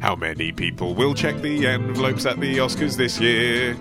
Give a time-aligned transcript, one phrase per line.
[0.00, 3.74] How many people will check the envelopes at the Oscars this year?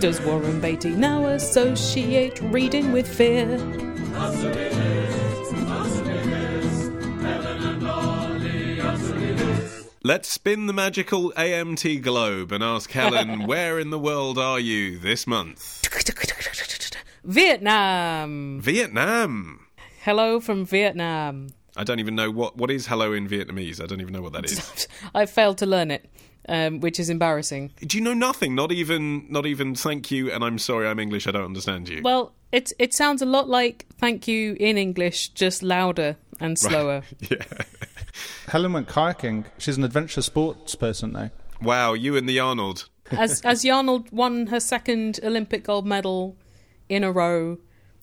[0.00, 3.46] Does Warren Beatty now associate reading with fear?
[10.02, 14.98] Let's spin the magical AMT globe and ask Helen, where in the world are you
[14.98, 15.86] this month?
[17.22, 18.60] Vietnam.
[18.60, 19.66] Vietnam.
[20.02, 21.48] Hello from Vietnam.
[21.80, 23.82] I don't even know what what is hello in Vietnamese.
[23.82, 24.86] I don't even know what that is.
[25.14, 26.10] I failed to learn it,
[26.46, 27.72] um, which is embarrassing.
[27.80, 28.54] Do you know nothing?
[28.54, 31.26] Not even not even thank you and I'm sorry I'm English.
[31.26, 32.02] I don't understand you.
[32.02, 37.02] Well, it it sounds a lot like thank you in English, just louder and slower.
[37.20, 37.44] yeah.
[38.48, 39.46] Helen went kayaking.
[39.56, 41.30] She's an adventure sports person now.
[41.62, 42.90] Wow, you and the Arnold.
[43.10, 46.36] as as Yarnold won her second Olympic gold medal
[46.90, 47.56] in a row,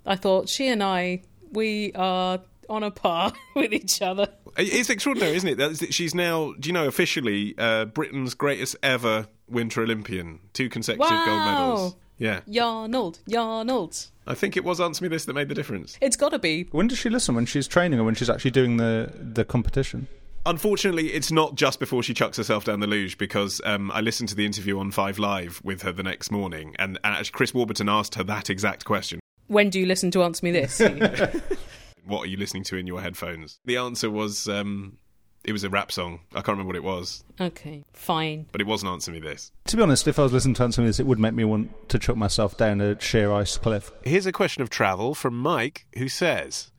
[0.04, 1.22] I thought she and I
[1.52, 4.28] we are on a par with each other.
[4.58, 5.58] It's extraordinary, isn't it?
[5.58, 10.40] That she's now, do you know, officially uh, Britain's greatest ever Winter Olympian.
[10.54, 11.96] Two consecutive gold medals.
[12.18, 12.42] Yeah.
[12.48, 14.10] Yarnold, Yarnold.
[14.26, 15.98] I think it was Answer Me This that made the difference.
[16.02, 16.68] It's got to be.
[16.72, 17.36] When does she listen?
[17.36, 20.08] When she's training or when she's actually doing the, the competition?
[20.46, 24.30] Unfortunately, it's not just before she chucks herself down the luge because um, I listened
[24.30, 27.90] to the interview on Five Live with her the next morning, and, and Chris Warburton
[27.90, 29.20] asked her that exact question.
[29.48, 30.82] When do you listen to Answer Me This?
[32.08, 33.60] What are you listening to in your headphones?
[33.66, 34.98] The answer was um,
[35.44, 36.22] it was a rap song.
[36.32, 38.48] I can't remember what it was, okay, fine.
[38.52, 39.52] but it wasn't Answer Me This.
[39.66, 41.90] To be honest, if I was listening to something this, it would make me want
[41.90, 43.92] to chuck myself down a sheer ice cliff.
[44.04, 46.72] Here's a question of travel from Mike, who says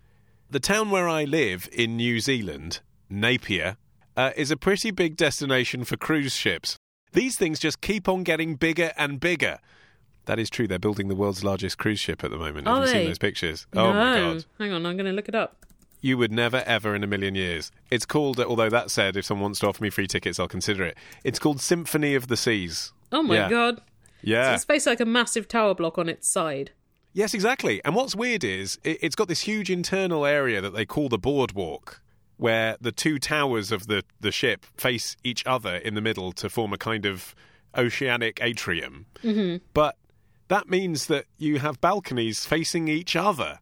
[0.51, 3.77] The town where I live in New Zealand, Napier,
[4.17, 6.77] uh, is a pretty big destination for cruise ships.
[7.13, 9.61] These things just keep on getting bigger and bigger.
[10.29, 10.69] That is true.
[10.69, 12.69] They're building the world's largest cruise ship at the moment.
[12.69, 12.99] Are Have you they?
[13.01, 13.67] seen those pictures?
[13.75, 14.35] Oh my No.
[14.35, 14.45] god.
[14.59, 15.65] Hang on, I'm going to look it up.
[16.01, 17.73] You would never, ever in a million years.
[17.91, 20.85] It's called, although that said, if someone wants to offer me free tickets, I'll consider
[20.85, 20.97] it.
[21.25, 22.93] It's called Symphony of the Seas.
[23.11, 23.51] Oh my Yeah.
[23.51, 23.81] god.
[24.23, 24.55] Yeah.
[24.55, 26.71] It's basically like a massive tower block on its side.
[27.13, 27.81] Yes, exactly.
[27.85, 31.19] And what's weird is it, it's got this huge internal area that they call the
[31.19, 32.01] boardwalk,
[32.37, 36.49] where the two towers of the, the ship face each other in the middle to
[36.49, 37.35] form a kind of
[37.77, 39.07] oceanic atrium.
[39.23, 39.65] Mm-hmm.
[39.75, 39.97] But
[40.49, 43.61] that means that you have balconies facing each other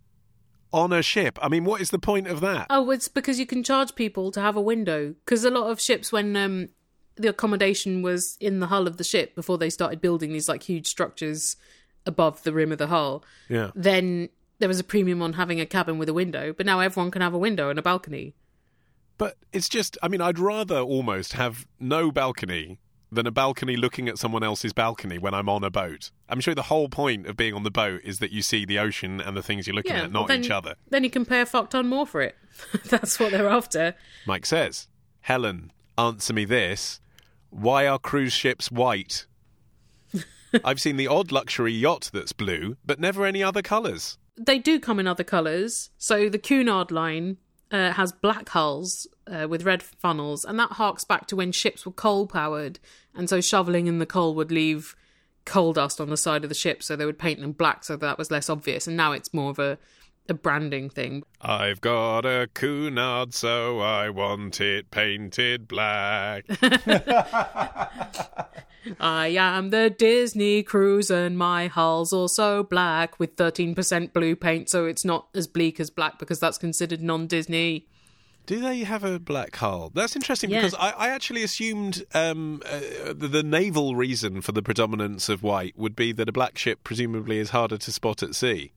[0.73, 1.39] on a ship.
[1.43, 2.67] I mean, what is the point of that?
[2.71, 5.15] Oh, it's because you can charge people to have a window.
[5.25, 6.69] Because a lot of ships, when um,
[7.17, 10.63] the accommodation was in the hull of the ship before they started building these like
[10.65, 11.57] huge structures
[12.05, 13.71] above the rim of the hull, Yeah.
[13.75, 16.53] then there was a premium on having a cabin with a window.
[16.53, 18.35] But now everyone can have a window and a balcony.
[19.19, 22.79] But it's just, I mean, I'd rather almost have no balcony
[23.11, 26.11] than a balcony looking at someone else's balcony when I'm on a boat.
[26.29, 28.79] I'm sure the whole point of being on the boat is that you see the
[28.79, 30.75] ocean and the things you're looking Yeah, at, not then- each other.
[30.91, 32.35] Then you can pay a fuck ton more for it.
[32.87, 33.95] That's what they're after.
[34.27, 34.89] Mike says,
[35.21, 37.01] Helen, answer me this.
[37.51, 39.27] Why are cruise ships white?
[40.65, 44.19] I've seen the odd luxury yacht that's blue, but never any other colours.
[44.39, 45.91] They do come in other colours.
[45.99, 47.39] So the Cunard line
[47.71, 51.85] uh, has black hulls uh, with red funnels, and that harks back to when ships
[51.85, 52.79] were coal powered,
[53.15, 54.97] and so shoveling in the coal would leave
[55.45, 57.97] coal dust on the side of the ship, so they would paint them black so
[57.97, 58.87] that was less obvious.
[58.87, 59.79] And now it's more of a
[60.29, 61.23] a branding thing.
[61.41, 66.45] I've got a Cunard, so I want it painted black.
[69.01, 74.87] I am the Disney cruise, and my hull's also black with 13% blue paint, so
[74.87, 77.87] it's not as bleak as black because that's considered non Disney.
[78.47, 79.91] Do they have a black hull?
[79.95, 80.61] That's interesting Yeah.
[80.61, 85.43] because I, I actually assumed um, uh, the, the naval reason for the predominance of
[85.43, 88.73] white would be that a black ship presumably is harder to spot at sea.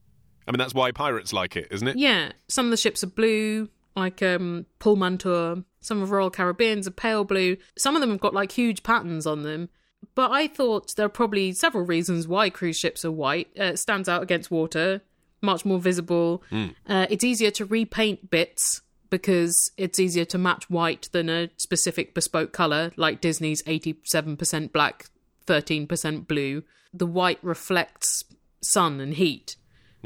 [0.47, 1.97] I mean, that's why pirates like it, isn't it?
[1.97, 5.63] Yeah, some of the ships are blue, like um, Pullmantur.
[5.81, 7.55] Some of Royal Caribbean's are pale blue.
[7.77, 9.69] Some of them have got like huge patterns on them.
[10.15, 13.49] But I thought there are probably several reasons why cruise ships are white.
[13.57, 15.01] Uh, it stands out against water,
[15.41, 16.41] much more visible.
[16.51, 22.13] Uh, it's easier to repaint bits because it's easier to match white than a specific
[22.13, 25.05] bespoke colour, like Disney's 87% black,
[25.47, 26.63] 13% blue.
[26.93, 28.23] The white reflects
[28.61, 29.55] sun and heat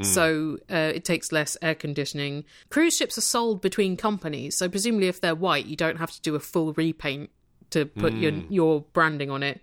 [0.01, 2.45] so uh, it takes less air conditioning.
[2.71, 6.19] Cruise ships are sold between companies, so presumably if they're white, you don't have to
[6.21, 7.29] do a full repaint
[7.69, 9.61] to put your your branding on it.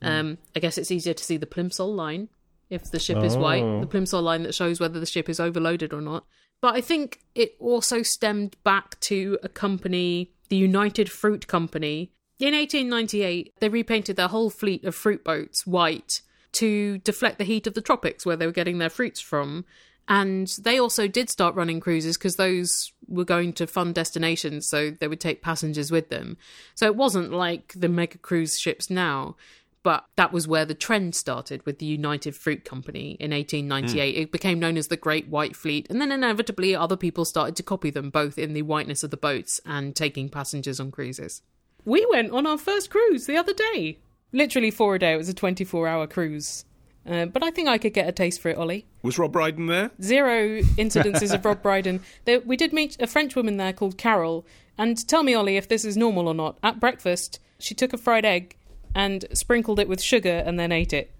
[0.00, 2.28] Um, I guess it's easier to see the Plimsoll line
[2.70, 3.80] if the ship is white, Oh.
[3.80, 6.26] the Plimsoll line that shows whether the ship is overloaded or not.
[6.62, 12.12] But I think it also stemmed back to a company, the United Fruit Company.
[12.38, 16.22] In 1898, they repainted their whole fleet of fruit boats white
[16.52, 19.64] to deflect the heat of the tropics where they were getting their fruits from.
[20.08, 24.90] And they also did start running cruises because those were going to fun destinations, so
[24.90, 26.36] they would take passengers with them.
[26.74, 29.36] So it wasn't like the mega cruise ships now,
[29.82, 34.16] but that was where the trend started with the United Fruit Company in 1898.
[34.16, 37.62] It became known as the Great White Fleet, and then inevitably other people started to
[37.62, 41.42] copy them, both in the whiteness of the boats and taking passengers on cruises.
[41.84, 43.98] We went on our first cruise the other day.
[44.32, 45.14] Literally for a day.
[45.14, 46.64] It was a 24 hour cruise.
[47.04, 48.86] Uh, but I think I could get a taste for it, Ollie.
[49.02, 49.90] Was Rob Brydon there?
[50.00, 52.00] Zero incidences of Rob Brydon.
[52.24, 54.46] There, we did meet a French woman there called Carol.
[54.78, 56.58] And tell me, Ollie, if this is normal or not.
[56.62, 58.56] At breakfast, she took a fried egg
[58.94, 61.12] and sprinkled it with sugar and then ate it.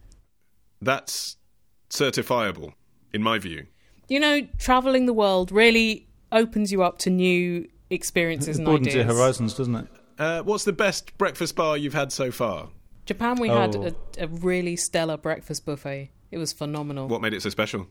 [0.81, 1.37] That's
[1.91, 2.75] certifiable,
[3.13, 3.67] in my view.
[4.09, 9.05] You know, traveling the world really opens you up to new experiences and broadens your
[9.05, 9.87] horizons, doesn't it?
[10.19, 12.69] Uh, what's the best breakfast bar you've had so far?
[13.07, 13.85] Japan, we had Oh.
[14.19, 16.11] a, a really stellar breakfast buffet.
[16.31, 17.09] It was phenomenal.
[17.09, 17.87] What made it so special?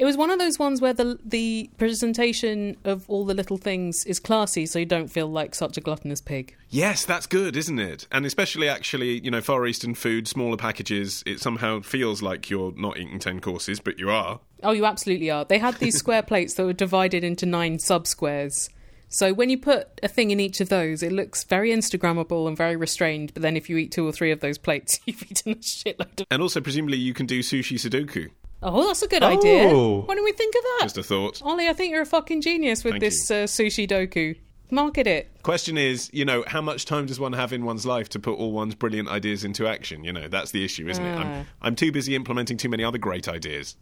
[0.00, 4.06] It was one of those ones where the the presentation of all the little things
[4.06, 6.56] is classy, so you don't feel like such a gluttonous pig.
[6.70, 8.06] Yes, that's good, isn't it?
[8.10, 12.72] And especially, actually, you know, Far Eastern food, smaller packages, it somehow feels like you're
[12.78, 14.40] not eating 10 courses, but you are.
[14.62, 15.44] Oh, you absolutely are.
[15.44, 18.70] They had these square plates that were divided into nine sub squares.
[19.12, 22.56] So when you put a thing in each of those, it looks very Instagrammable and
[22.56, 23.34] very restrained.
[23.34, 26.20] But then if you eat two or three of those plates, you've eaten a shitload
[26.20, 26.26] of.
[26.30, 28.30] And also, presumably, you can do sushi Sudoku.
[28.62, 29.68] Oh, that's a good idea.
[29.68, 30.02] Oh.
[30.02, 30.80] Why don't we think of that?
[30.82, 31.40] Just a thought.
[31.42, 34.36] Ollie, I think you're a fucking genius with Thank this uh, sushi doku.
[34.70, 35.42] Market it.
[35.42, 38.38] Question is, you know, how much time does one have in one's life to put
[38.38, 40.04] all one's brilliant ideas into action?
[40.04, 41.16] You know, that's the issue, isn't it?
[41.16, 41.20] Ah.
[41.20, 43.76] I'm, I'm too busy implementing too many other great ideas.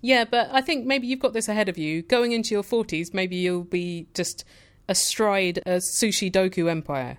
[0.00, 2.02] Yeah, but I think maybe you've got this ahead of you.
[2.02, 4.44] Going into your 40s, maybe you'll be just
[4.88, 7.18] astride a sushi doku empire.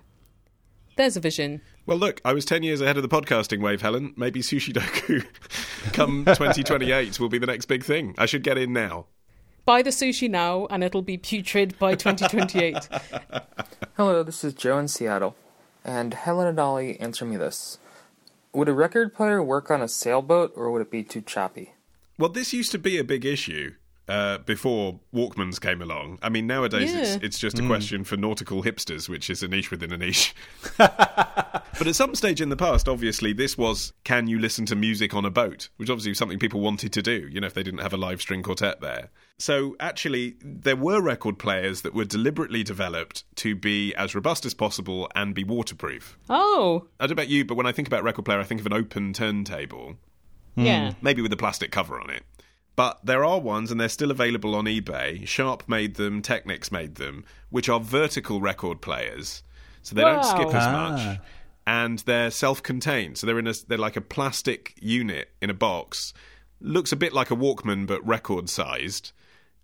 [0.96, 1.60] There's a vision.
[1.86, 4.14] Well, look, I was 10 years ahead of the podcasting wave, Helen.
[4.16, 5.22] Maybe Sushi Doku
[5.92, 8.14] come 2028 will be the next big thing.
[8.16, 9.04] I should get in now.
[9.66, 12.88] Buy the sushi now, and it'll be putrid by 2028.
[13.96, 15.36] Hello, this is Joe in Seattle,
[15.84, 17.78] and Helen and Ollie, answer me this.
[18.54, 21.74] Would a record player work on a sailboat, or would it be too choppy?
[22.18, 23.74] Well, this used to be a big issue
[24.08, 26.18] uh, before Walkmans came along.
[26.22, 27.00] I mean, nowadays Yeah.
[27.00, 30.34] it's, it's just a question for nautical hipsters, which is a niche within a niche.
[30.78, 35.14] but at some stage in the past, obviously, this was can you listen to music
[35.14, 37.62] on a boat, which obviously was something people wanted to do, you know, if they
[37.62, 39.10] didn't have a live string quartet there.
[39.38, 44.54] So actually, there were record players that were deliberately developed to be as robust as
[44.54, 46.18] possible and be waterproof.
[46.28, 48.60] oh, I don't know about you, but when I think about record player, I think
[48.60, 49.96] of an open turntable
[50.56, 50.92] yeah.
[51.02, 52.22] maybe with a plastic cover on it.
[52.76, 55.26] But there are ones, and they're still available on eBay.
[55.26, 59.42] Sharp made them, Technics made them, which are vertical record players,
[59.82, 60.72] so they don't skip as Ah.
[60.72, 61.18] much,
[61.66, 63.16] and they're self-contained.
[63.16, 66.12] So they're in a they're like a plastic unit in a box.
[66.60, 69.12] Looks a bit like a Walkman, but record-sized,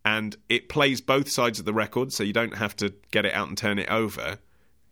[0.05, 3.35] and it plays both sides of the record, so you don't have to get it
[3.35, 4.39] out and turn it over.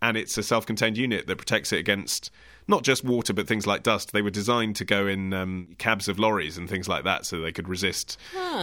[0.01, 2.31] And it's a self-contained unit that protects it against
[2.69, 4.13] not just water, but things like dust.
[4.13, 7.41] They were designed to go in um, cabs of lorries and things like that, so
[7.41, 8.17] they could resist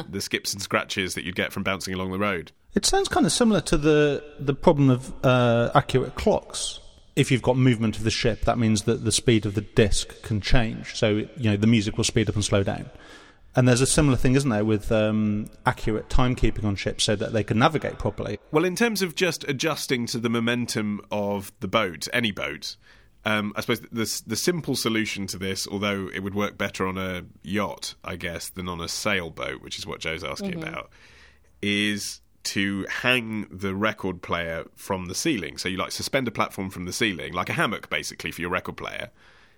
[0.08, 2.53] the skips and scratches that you'd get from bouncing along the road.
[2.75, 6.81] It sounds kind of similar to the the problem of uh, accurate clocks.
[7.17, 10.23] If you've got movement of the ship, that means that the speed of the disc
[10.23, 10.94] can change.
[10.94, 12.91] So you know the music will speed up and slow down.
[13.56, 17.32] And there's a similar thing, isn't there, with um, accurate timekeeping on ships, so that
[17.32, 18.38] they can navigate properly.
[18.52, 22.76] Well, in terms of just adjusting to the momentum of the boat, any boat,
[23.26, 26.97] um, I suppose the the simple solution to this, although it would work better on
[26.97, 30.90] a yacht, I guess, than on a sailboat, which is what Joe's asking about,
[31.61, 35.59] is to hang the record player from the ceiling.
[35.59, 38.50] So you like suspend a platform from the ceiling, like a hammock, basically, for your
[38.50, 39.11] record player.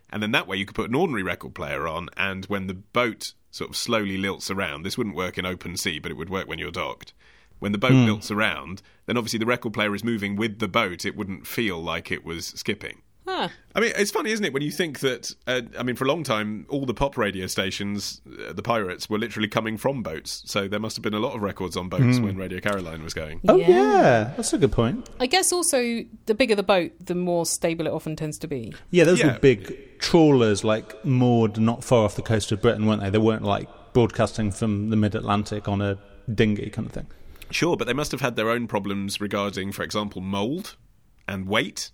[0.09, 2.75] And then that way you could put an ordinary record player on, and when the
[2.75, 6.31] boat sort of slowly lilts around, this wouldn't work in open sea, but it would
[6.31, 7.13] work when you're docked.
[7.59, 11.05] When the boat lilts around, then obviously the record player is moving with the boat.
[11.05, 13.03] It wouldn't feel like it was skipping.
[13.31, 13.49] Huh.
[13.75, 15.35] I mean, it's funny, isn't it, when you think that?
[15.47, 19.11] Uh, I mean, for a long time, all the pop radio stations, uh, the pirates,
[19.11, 20.43] were literally coming from boats.
[20.47, 23.13] So there must have been a lot of records on boats when Radio Caroline was
[23.13, 23.41] going.
[23.47, 23.69] Oh Yeah.
[23.69, 25.09] yeah, that's a good point.
[25.21, 28.73] I guess also the bigger the boat, the more stable it often tends to be.
[28.91, 29.35] Yeah, those Yeah.
[29.35, 33.11] were big trawlers, like moored not far off the coast of Britain, weren't they?
[33.11, 35.99] They weren't like broadcasting from the mid Atlantic on a
[36.33, 37.07] dinghy kind of thing.
[37.51, 40.77] Sure, but they must have had their own problems regarding, for example, mould
[41.27, 41.91] and weight.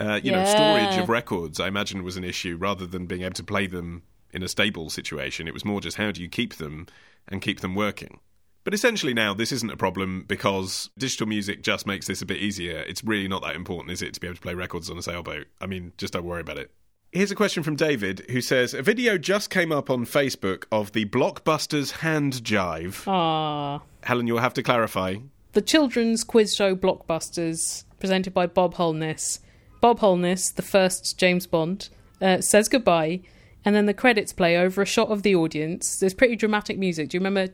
[0.00, 3.34] Uh, you know, storage of records, I imagine, was an issue rather than being able
[3.34, 4.02] to play them
[4.32, 5.46] in a stable situation.
[5.46, 6.86] It was more just how do you keep them
[7.28, 8.18] and keep them working.
[8.64, 12.38] But essentially, now this isn't a problem because digital music just makes this a bit
[12.38, 12.78] easier.
[12.80, 15.02] It's really not that important, is it, to be able to play records on a
[15.02, 15.46] sailboat?
[15.60, 16.70] I mean, just don't worry about it.
[17.12, 20.92] Here's a question from David who says A video just came up on Facebook of
[20.92, 23.02] the Blockbusters hand jive.
[23.06, 23.82] Ah.
[24.04, 25.16] Helen, you'll have to clarify.
[25.52, 29.40] The children's quiz show Blockbusters, presented by Bob Holness.
[29.80, 31.88] Bob Holness, the first James Bond,
[32.20, 33.20] uh, says goodbye,
[33.64, 35.98] and then the credits play over a shot of the audience.
[35.98, 37.08] There's pretty dramatic music.
[37.10, 37.46] Do you remember?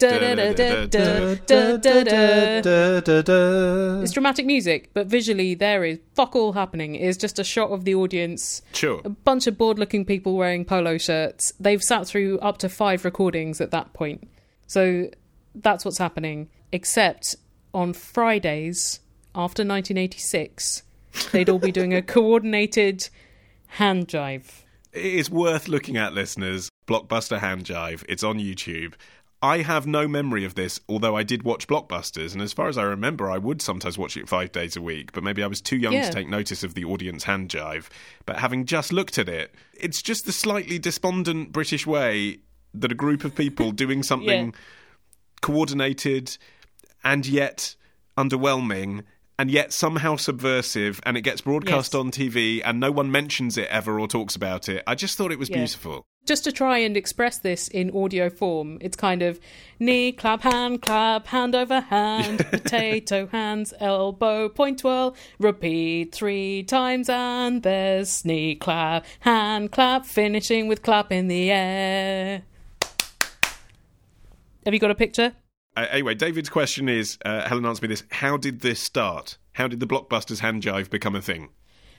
[4.02, 6.95] It's dramatic music, but visually there is fuck all happening.
[6.95, 9.00] It is just a shot of the audience, Sure.
[9.04, 11.52] a bunch of bored looking people wearing polo shirts.
[11.59, 14.28] They've sat through up to five recordings at that point.
[14.66, 15.09] So
[15.54, 16.49] that's what's happening.
[16.73, 17.37] Except
[17.73, 19.00] on Fridays
[19.35, 20.83] after 1986,
[21.32, 23.08] they'd all be doing a coordinated
[23.68, 24.62] hand jive.
[24.92, 26.70] It is worth looking at, listeners.
[26.87, 28.04] Blockbuster hand jive.
[28.08, 28.94] It's on YouTube.
[29.42, 32.78] I have no memory of this, although I did watch Blockbusters, and as far as
[32.78, 35.61] I remember, I would sometimes watch it five days a week, but maybe I was
[35.61, 36.08] too young Yeah.
[36.08, 37.88] to take notice of the audience hand jive.
[38.25, 42.38] But having just looked at it, it's just the slightly despondent British way
[42.73, 44.54] that a group of people doing something
[45.42, 46.37] coordinated
[47.04, 47.76] and yet
[48.16, 49.02] underwhelming
[49.38, 52.00] and yet somehow subversive and it gets broadcast Yes.
[52.00, 54.83] on TV and no one mentions it ever or talks about it.
[54.87, 55.57] I just thought it was Yeah.
[55.59, 56.05] beautiful.
[56.26, 59.38] just to try and express this in audio form, it's kind of
[59.78, 67.09] knee clap, hand clap, hand over hand, potato hands, elbow point twirl, repeat three times,
[67.09, 72.43] and there's knee clap, hand clap, finishing with clap in the air.
[74.64, 75.33] Have you got a picture?
[75.76, 78.04] Uh, anyway, David's question is uh, Helen, answer me this.
[78.11, 79.37] How did this start?
[79.52, 81.50] How did the Blockbusters hand jive become a thing?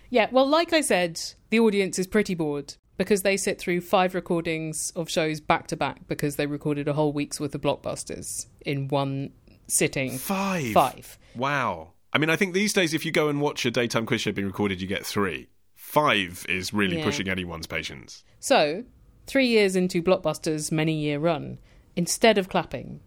[0.09, 1.19] Yeah, well, like I said,
[1.49, 5.75] the audience is pretty bored because they sit through five recordings of shows back to
[5.77, 9.31] back because they recorded a whole week's worth of blockbusters in one
[9.67, 10.17] sitting.
[10.17, 10.71] Five.
[10.73, 11.17] Five.
[11.35, 11.91] Wow.
[12.13, 14.31] I mean, I think these days, if you go and watch a daytime quiz show
[14.31, 15.49] being recorded, you get three.
[15.75, 17.03] Five is really Yeah.
[17.03, 18.23] pushing anyone's patience.
[18.39, 18.85] So,
[19.27, 21.59] three years into Blockbuster's many year run,
[21.95, 23.01] instead of clapping,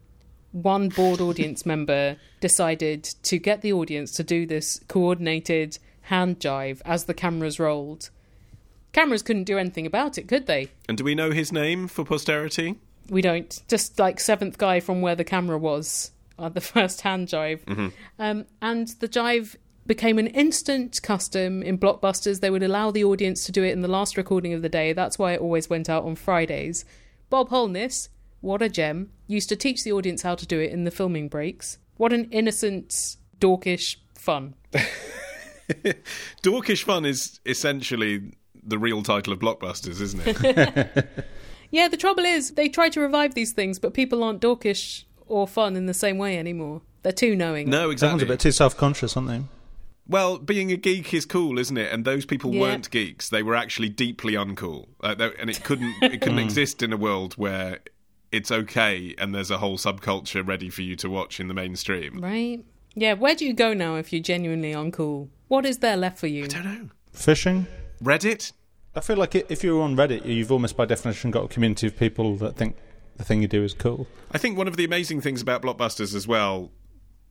[0.52, 6.80] one bored audience member decided to get the audience to do this coordinated hand jive
[6.84, 8.10] as the cameras rolled.
[8.92, 10.68] Cameras couldn't do anything about it, could they?
[10.88, 12.76] And do we know his name for posterity?
[13.08, 13.60] We don't.
[13.68, 17.92] Just like seventh guy from where the camera was at the first hand jive.
[18.18, 22.40] Um, and the jive became an instant custom in blockbusters.
[22.40, 24.92] They would allow the audience to do it in the last recording of the day.
[24.92, 26.84] That's why it always went out on Fridays.
[27.28, 28.08] Bob Holness,
[28.40, 31.28] what a gem, used to teach the audience how to do it in the filming
[31.28, 31.78] breaks.
[31.96, 34.54] What an innocent, dorkish fun.
[36.42, 38.32] Dorkish Fun is essentially
[38.62, 41.06] the real title of Blockbusters, isn't it?
[41.72, 45.46] Yeah, the trouble is, they try to revive these things, but people aren't dorkish or
[45.46, 46.82] fun in the same way anymore.
[47.04, 47.70] They're too knowing.
[47.70, 48.24] no, Everyone's exactly.
[48.24, 49.42] a bit too self conscious, aren't they?
[50.08, 51.92] Well, being a geek is cool, isn't it?
[51.92, 52.60] And those people Yeah.
[52.62, 56.82] weren't geeks; they were actually deeply uncool, uh, they- and it couldn't it couldn't exist
[56.82, 57.78] in a world where
[58.32, 62.20] it's okay and there's a whole subculture ready for you to watch in the mainstream.
[62.20, 62.64] Right?
[62.94, 65.28] Yeah, where do you go now if you're genuinely on cool?
[65.48, 66.44] What is there left for you?
[66.44, 66.88] I don't know.
[67.12, 67.66] Fishing.
[68.02, 68.52] Reddit?
[68.94, 71.96] I feel like if you're on Reddit, you've almost by definition got a community of
[71.96, 72.76] people that think
[73.16, 74.06] the thing you do is cool.
[74.32, 76.72] I think one of the amazing things about Blockbusters as well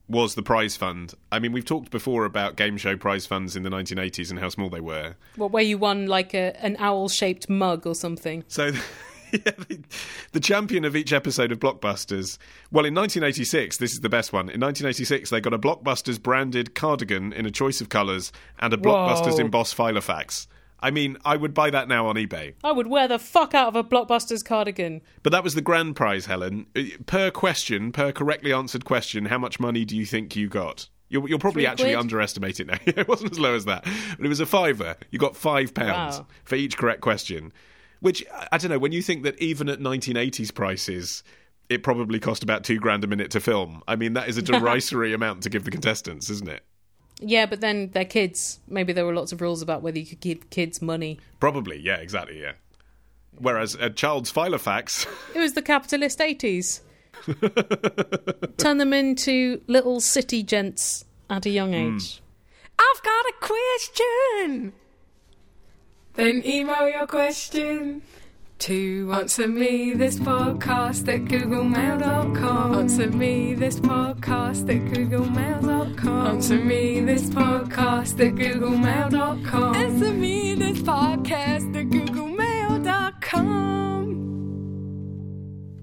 [0.08, 1.14] was the prize fund.
[1.30, 4.48] I mean, we've talked before about game show prize funds in the 1980s and how
[4.48, 5.14] small they were.
[5.36, 8.44] What, where you won like a, an owl shaped mug or something?
[8.48, 8.72] So,
[9.32, 9.80] yeah, the,
[10.32, 12.38] the champion of each episode of Blockbusters.
[12.70, 14.42] Well, in 1986, this is the best one.
[14.50, 18.76] In 1986, they got a Blockbusters branded cardigan in a choice of colours and a
[18.76, 19.40] Blockbusters Whoa.
[19.40, 20.46] embossed Filofax.
[20.82, 22.54] I mean, I would buy that now on eBay.
[22.64, 25.02] I would wear the fuck out of a Blockbusters cardigan.
[25.22, 26.66] But that was the grand prize, Helen.
[26.74, 30.88] Uh, Per question, per correctly answered question, how much money do you think you got?
[31.10, 31.98] You'll, you'll probably Three actually quid?
[31.98, 32.78] underestimate it now.
[32.86, 33.84] it wasn't as low as that.
[34.16, 34.96] But it was a fiver.
[35.10, 36.26] You got five pounds Wow.
[36.44, 37.52] for each correct question.
[38.00, 41.22] Which, I- don't know, when you think that even at 1980s prices,
[41.68, 43.82] it probably cost about two grand a minute to film.
[43.86, 46.62] I mean, that is a derisory amount to give the contestants, isn't it?
[47.20, 48.60] Yeah, but then they're kids.
[48.66, 51.18] Maybe there were lots of rules about whether you could give kids money.
[51.38, 52.52] Probably, yeah, exactly, yeah.
[53.38, 56.80] Whereas a child's Filofax, It was the capitalist 80s.
[58.56, 61.96] Turn them into little city gents at a young hmm.
[61.96, 62.22] age.
[62.78, 64.72] I've got a question.
[66.14, 68.02] Then email your question
[68.58, 72.74] to answer me this podcast at googlemail.com.
[72.74, 76.26] Answer me this podcast at googlemail.com.
[76.26, 79.74] Answer me this podcast at googlemail.com.
[79.74, 83.70] Answer me this podcast at googlemail.com.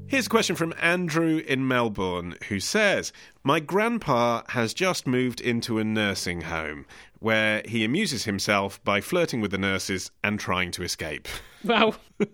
[0.09, 3.11] Here's a question from Andrew in Melbourne who says,
[3.43, 6.85] My grandpa has just moved into a nursing home.
[7.19, 11.27] Where he amuses himself by flirting with the nurses and trying to escape.
[11.63, 11.95] Wow.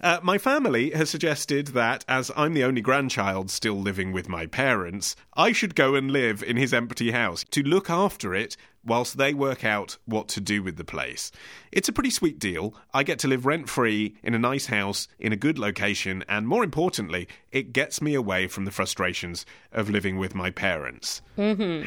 [0.00, 4.44] Uh, my family has suggested that, as I'm the only grandchild still living with my
[4.44, 9.16] parents, I should go and live in his empty house to look after it whilst
[9.16, 11.32] they work out what to do with the place.
[11.72, 12.74] It's a pretty sweet deal.
[12.92, 16.46] I get to live rent free in a nice house in a good location, and
[16.46, 21.22] more importantly, it gets me away from the frustrations of living with my parents.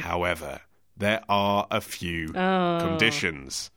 [0.00, 0.60] However,
[0.98, 2.78] there are a few oh.
[2.80, 3.70] conditions.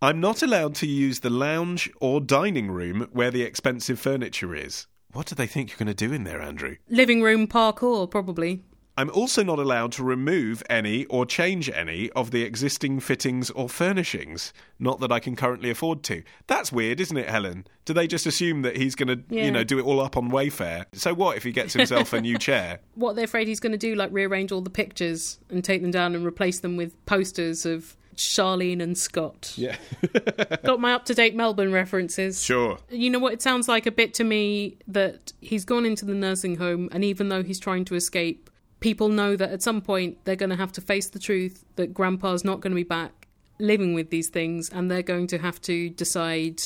[0.00, 4.86] I'm not allowed to use the lounge or dining room where the expensive furniture is.
[5.12, 6.76] What do they think you're going to do in there, Andrew?
[6.88, 8.64] Living room parkour, probably.
[8.96, 13.68] I'm also not allowed to remove any or change any of the existing fittings or
[13.68, 14.52] furnishings.
[14.78, 16.22] Not that I can currently afford to.
[16.46, 17.66] That's weird, isn't it, Helen?
[17.86, 19.44] Do they just assume that he's going to, Yeah.
[19.46, 20.84] you know, do it all up on Wayfair?
[20.92, 22.80] So what if he gets himself a new chair?
[22.94, 25.90] What they're afraid he's going to do, like rearrange all the pictures and take them
[25.90, 29.54] down and replace them with posters of Charlene and Scott.
[29.56, 29.76] Yeah.
[30.64, 32.42] Got my up to date Melbourne references.
[32.44, 32.78] Sure.
[32.90, 33.32] You know what?
[33.32, 37.02] It sounds like a bit to me that he's gone into the nursing home, and
[37.04, 38.50] even though he's trying to escape,
[38.82, 41.94] people know that at some point they're going to have to face the truth that
[41.94, 45.60] Grandpa's not going to be back living with these things, and they're going to have
[45.62, 46.60] to decide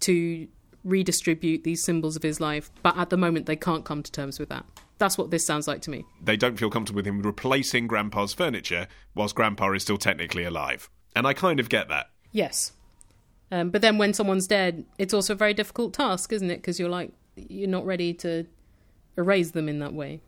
[0.00, 0.46] to
[0.84, 2.70] redistribute these symbols of his life.
[2.82, 4.64] But at the moment, they can't come to terms with that.
[4.98, 6.04] That's what this sounds like to me.
[6.22, 10.88] They don't feel comfortable with him replacing Grandpa's furniture whilst Grandpa is still technically alive.
[11.16, 12.10] And I kind of get that.
[12.32, 12.72] Yes.
[13.50, 16.56] Um, but then when someone's dead, it's also a very difficult task, isn't it?
[16.56, 18.46] Because you're like, you're not ready to
[19.20, 20.20] erase them in that way.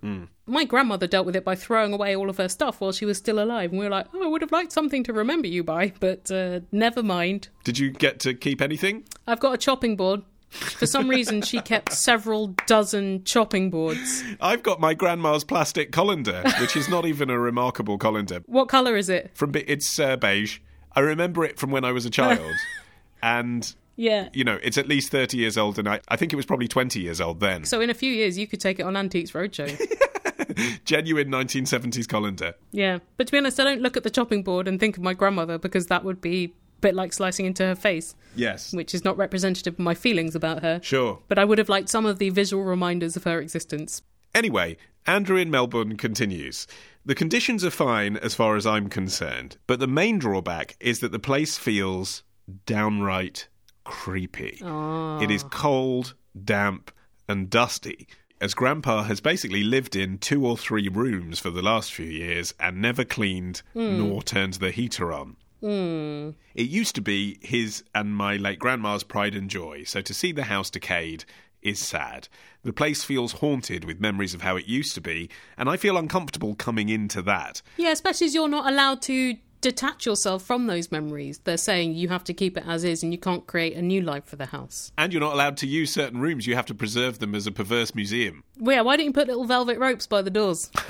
[0.47, 3.19] My grandmother dealt with it by throwing away all of her stuff while she was
[3.19, 3.71] still alive.
[3.71, 6.31] And we were like, oh, I would have liked something to remember you by, but
[6.31, 7.49] uh, never mind.
[7.65, 9.05] Did you get to keep anything?
[9.27, 10.23] I've got a chopping board.
[10.51, 14.23] For some reason, she kept several dozen chopping boards.
[14.41, 18.43] I've got my grandma's plastic colander, which is not even a remarkable colander.
[18.47, 19.31] What colour is it?
[19.35, 20.59] From it's uh, beige.
[20.95, 22.55] I remember it from when I was a child,
[23.23, 24.29] and Yeah.
[24.33, 26.67] you know it's at least thirty years old, and I, I think it was probably
[26.69, 27.65] twenty years old then.
[27.65, 29.71] So in a few years, you could take it on Antiques Roadshow.
[30.85, 32.55] Genuine nineteen seventies colander.
[32.73, 35.03] Yeah, but to be honest, I don't look at the chopping board and think of
[35.03, 38.95] my grandmother because that would be a bit like slicing into her face, Yes, which
[38.95, 40.81] is not representative of my feelings about her.
[40.83, 41.21] sure.
[41.29, 44.03] But I would have liked some of the visual reminders of her existence.
[44.35, 46.67] Anyway, Andrew in Melbourne continues.
[47.05, 51.13] The conditions are fine as far as I'm concerned, but the main drawback is that
[51.13, 52.23] the place feels
[52.67, 53.49] downright
[53.85, 54.59] creepy.
[54.61, 55.49] It is ah.
[55.51, 56.15] cold,
[56.45, 56.91] damp,
[57.29, 58.07] and dusty.
[58.41, 62.53] As Grandpa has basically lived in two or three rooms for the last few years
[62.59, 63.99] and never cleaned hmm.
[63.99, 65.37] nor turned the heater on.
[65.61, 66.31] Hmm.
[66.57, 70.33] It used to be his and my late grandma's pride and joy, so to see
[70.33, 71.25] the house decayed
[71.63, 72.27] is sad.
[72.65, 75.97] The place feels haunted with memories of how it used to be, and I feel
[75.97, 77.63] uncomfortable coming into that.
[77.77, 81.39] Yeah, especially as you're not allowed to detach yourself from those memories.
[81.39, 84.03] They're saying you have to keep it as is and you can't create a new
[84.03, 84.93] life for the house.
[84.99, 87.53] And you're not allowed to use certain rooms, you have to preserve them as a
[87.53, 88.45] perverse museum.
[88.59, 90.71] Well, yeah, why don't you put little velvet ropes by the doors?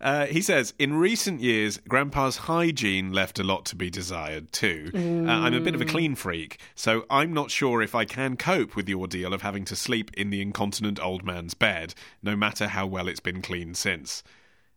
[0.00, 4.92] Uh, he says, in recent years, Grandpa's hygiene left a lot to be desired too.
[4.94, 8.36] Uh, I'm a bit of a clean freak, so I'm not sure if I can
[8.36, 12.36] cope with the ordeal of having to sleep in the incontinent old man's bed, no
[12.36, 14.22] matter how well it's been cleaned since.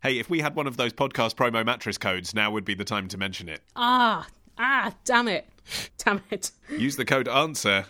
[0.03, 2.83] Hey, if we had one of those podcast promo mattress codes, now would be the
[2.83, 3.61] time to mention it.
[3.75, 5.47] ah, ah, damn it.
[5.99, 6.51] Damn it.
[6.75, 7.85] Use the code ANSWER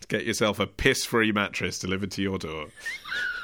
[0.00, 2.66] to get yourself a piss free mattress delivered to your door.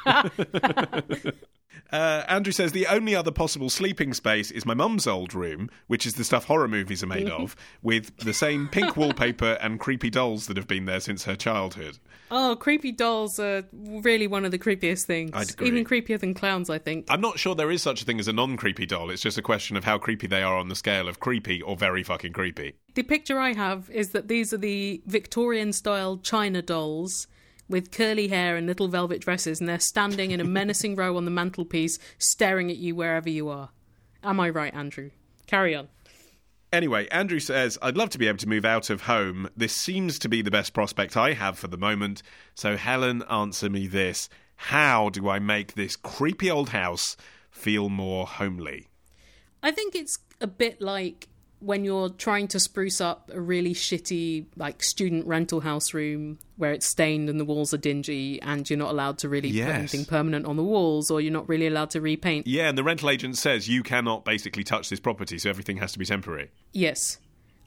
[1.92, 6.06] Uh, Andrew says the only other possible sleeping space is my mum's old room, which
[6.06, 10.10] is the stuff horror movies are made of, with the same pink wallpaper and creepy
[10.10, 11.98] dolls that have been there since her childhood.
[12.30, 15.30] Oh, creepy dolls are really one of the creepiest things.
[15.34, 15.68] I'd agree.
[15.68, 17.06] Even creepier than clowns, I think.
[17.08, 19.38] I'm not sure there is such a thing as a non creepy doll, it's just
[19.38, 22.32] a question of how creepy they are on the scale of creepy or very fucking
[22.32, 22.74] creepy.
[22.94, 27.26] The picture I have is that these are the Victorian style China dolls
[27.68, 31.24] with curly hair and little velvet dresses, and they're standing in a menacing row on
[31.24, 33.70] the mantelpiece, staring at you wherever you are.
[34.22, 35.10] Am I right, Andrew?
[35.46, 35.88] Carry on.
[36.72, 39.48] Anyway, Andrew says, I'd love to be able to move out of home.
[39.56, 42.22] This seems to be the best prospect I have for the moment.
[42.54, 44.28] So, Helen, answer me this.
[44.56, 47.16] How do I make this creepy old house
[47.50, 48.88] feel more homely?
[49.62, 51.28] I think it's a bit like
[51.64, 56.72] when you're trying to spruce up a really shitty like student rental house room where
[56.72, 59.66] it's stained and the walls are dingy and you're not allowed to really Yes.
[59.66, 62.46] put anything permanent on the walls or you're not really allowed to repaint.
[62.46, 65.92] Yeah, and the rental agent says you cannot basically touch this property, so everything has
[65.92, 66.50] to be temporary.
[66.72, 67.18] Yes.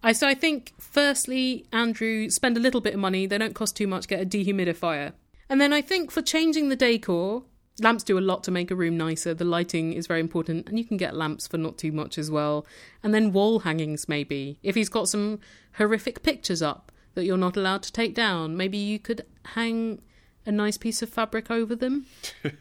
[0.04, 3.26] I so I think firstly, Andrew, spend a little bit of money.
[3.26, 4.08] They don't cost too much.
[4.08, 5.14] Get a dehumidifier,
[5.50, 7.44] and then I think for changing the decor,
[7.80, 9.34] Lamps do a lot to make a room nicer.
[9.34, 12.32] The lighting is very important, and you can get lamps for not too much as
[12.32, 12.66] well.
[13.04, 14.58] And then wall hangings, maybe.
[14.64, 15.40] If he's got some
[15.74, 20.02] horrific pictures up that you're not allowed to take down, maybe you could hang
[20.46, 22.08] a nice piece of fabric over them.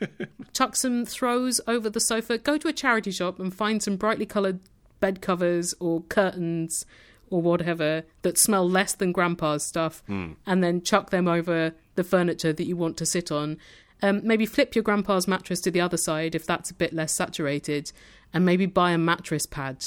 [0.53, 2.37] Chuck some throws over the sofa.
[2.37, 4.61] Go to a charity shop and find some brightly coloured
[5.01, 6.85] bed covers or curtains
[7.31, 10.33] or whatever that smell less than grandpa's stuff hmm.
[10.47, 13.59] and then chuck them over the furniture that you want to sit on.
[14.03, 17.13] Um, maybe flip your grandpa's mattress to the other side if that's a bit less
[17.15, 17.93] saturated
[18.35, 19.85] and maybe buy a mattress pad.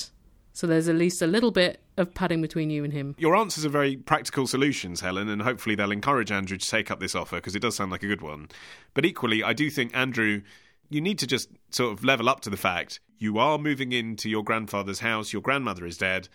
[0.51, 3.15] So there's at least a little bit of padding between you and him.
[3.19, 6.99] Your answers are very practical solutions, Helen, and hopefully they'll encourage Andrew to take up
[6.99, 8.49] this offer because it does sound like a good one.
[8.93, 10.41] But equally, I do think, Andrew,
[10.89, 14.29] you need to just sort of level up to the fact you are moving into
[14.29, 16.29] your grandfather's house, your grandmother is dead.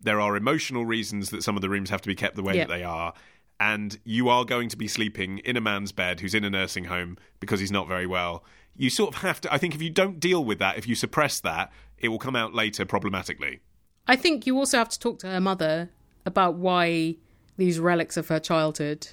[0.00, 2.56] There are emotional reasons that some of the rooms have to be kept the way
[2.56, 2.64] Yeah.
[2.64, 3.12] that they are.
[3.60, 6.84] And you are going to be sleeping in a man's bed who's in a nursing
[6.84, 8.42] home because he's not very well.
[8.74, 9.52] You sort of have to.
[9.52, 12.34] I think if you don't deal with that, if you suppress that, it will come
[12.34, 13.60] out later problematically.
[14.08, 15.90] I think you also have to talk to her mother
[16.24, 17.16] about why
[17.58, 19.08] these relics of her childhood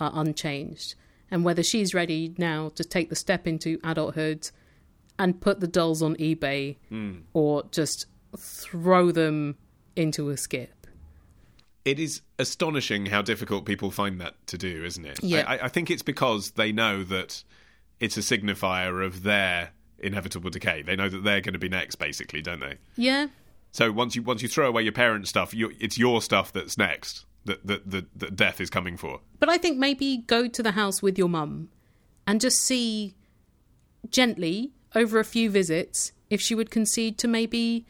[0.00, 0.94] are unchanged
[1.30, 4.50] and whether she's ready now to take the step into adulthood
[5.18, 7.18] and put the dolls on eBay hmm.
[7.34, 9.56] or just throw them
[9.94, 10.79] into a skip.
[11.84, 15.22] It is astonishing how difficult people find that to do, isn't it?
[15.22, 15.44] Yeah.
[15.46, 17.42] I, I think it's because they know that
[18.00, 20.82] it's a signifier of their inevitable decay.
[20.82, 22.76] They know that they're going to be next, basically, don't they?
[22.96, 23.28] Yeah,
[23.72, 26.76] So once you once you throw away your parents' stuff, you, it's your stuff that's
[26.76, 27.24] next.
[27.44, 29.20] That that that that death is coming for.
[29.38, 31.70] But I think maybe go to the house with your mum
[32.26, 33.14] and just see
[34.10, 37.86] gently over a few visits if she would concede to maybe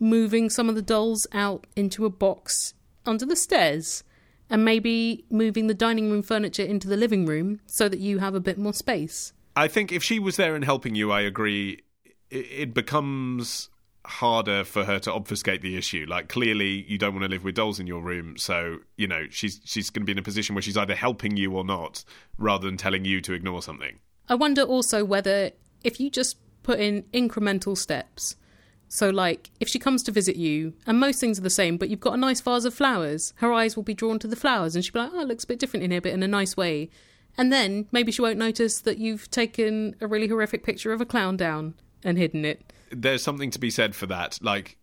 [0.00, 2.74] moving some of the dolls out into a box
[3.08, 4.04] under the stairs
[4.50, 8.34] and maybe moving the dining room furniture into the living room so that you have
[8.34, 9.32] a bit more space.
[9.56, 11.82] I think if she was there and helping you, I agree.
[12.30, 13.68] It, it becomes
[14.08, 16.06] harder for her to obfuscate the issue.
[16.08, 19.26] Like clearly, you don't want to live with dolls in your room, so you know
[19.30, 22.04] she's she's going to be in a position where she's either helping you or not,
[22.38, 23.98] rather than telling you to ignore something.
[24.28, 25.50] I wonder also whether
[25.84, 28.36] if you just put in incremental steps.
[28.88, 31.90] So, like, if she comes to visit you, and most things are the same, but
[31.90, 34.74] you've got a nice vase of flowers, her eyes will be drawn to the flowers,
[34.74, 36.28] and she'll be like, oh, it looks a bit different in here, but in a
[36.28, 36.88] nice way.
[37.36, 41.06] And then maybe she won't notice that you've taken a really horrific picture of a
[41.06, 42.72] clown down and hidden it.
[42.90, 44.38] There's something to be said for that.
[44.42, 44.78] Like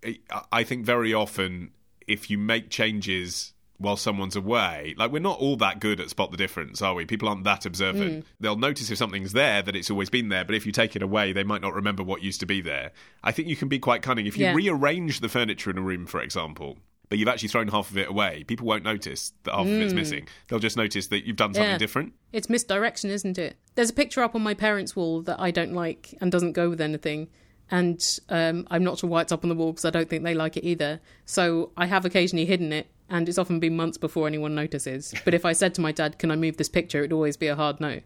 [0.51, 1.71] I- think very often,
[2.07, 6.31] if you make changes while someone's away, like we're not all that good at spot
[6.31, 7.05] the difference, are we?
[7.05, 8.25] People aren't that observant.
[8.39, 11.01] They'll notice if something's there that it's always been there, but if you take it
[11.01, 12.91] away, they might not remember what used to be there.
[13.23, 14.53] I think you can be quite cunning if you Yeah.
[14.53, 16.77] rearrange the furniture in a room, for example.
[17.09, 18.43] But you've actually thrown half of it away.
[18.45, 20.27] People won't notice that half of it's missing.
[20.47, 21.77] They'll just notice that you've done something Yeah.
[21.77, 22.13] different.
[22.33, 23.57] It's misdirection, isn't it?
[23.75, 26.69] There's a picture up on my parents' wall that I don't like and doesn't go
[26.69, 27.27] with anything.
[27.69, 30.23] And um, I'm not sure why it's up on the wall because I don't think
[30.23, 30.99] they like it either.
[31.25, 35.13] So I have occasionally hidden it, and it's often been months before anyone notices.
[35.23, 36.99] But if I said to my dad, Can I move this picture?
[36.99, 38.01] it'd always be a hard no.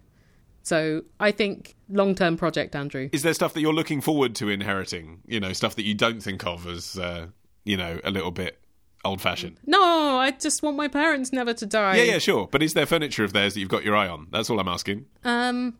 [0.61, 3.09] So I think long term project, Andrew.
[3.11, 5.21] Is there stuff that you're looking forward to inheriting?
[5.25, 7.27] You know, stuff that you don't think of as, uh,
[7.63, 8.59] you know, a little bit
[9.05, 9.57] old fashioned?
[9.65, 9.81] No,
[10.17, 11.95] I just want my parents never to die.
[11.97, 12.47] Yeah, yeah, sure.
[12.51, 14.27] But is there furniture of theirs that you've got your eye on?
[14.31, 15.05] That's all I'm asking.
[15.23, 15.77] Um,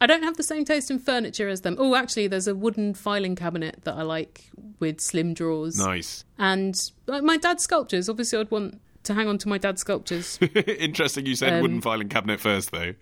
[0.00, 1.76] I don't have the same taste in furniture as them.
[1.78, 5.78] Oh, actually, there's a wooden filing cabinet that I like with slim drawers.
[5.78, 6.24] Nice.
[6.38, 6.74] And
[7.06, 8.08] like, my dad's sculptures.
[8.08, 10.38] Obviously, I'd want to hang on to my dad's sculptures.
[10.66, 12.94] Interesting you said um, wooden filing cabinet first, though.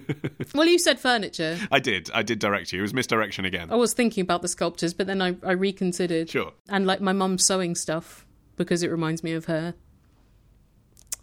[0.54, 1.58] well, you said furniture.
[1.72, 2.10] I did.
[2.12, 2.80] I did direct you.
[2.80, 3.70] It was misdirection again.
[3.70, 6.28] I was thinking about the sculptures, but then I, I reconsidered.
[6.28, 6.52] Sure.
[6.68, 9.74] And like my mum's sewing stuff because it reminds me of her.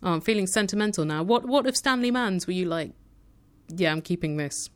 [0.03, 1.21] Oh, I'm feeling sentimental now.
[1.21, 2.91] What what of Stanley Mann's were you like?
[3.69, 4.69] Yeah, I'm keeping this.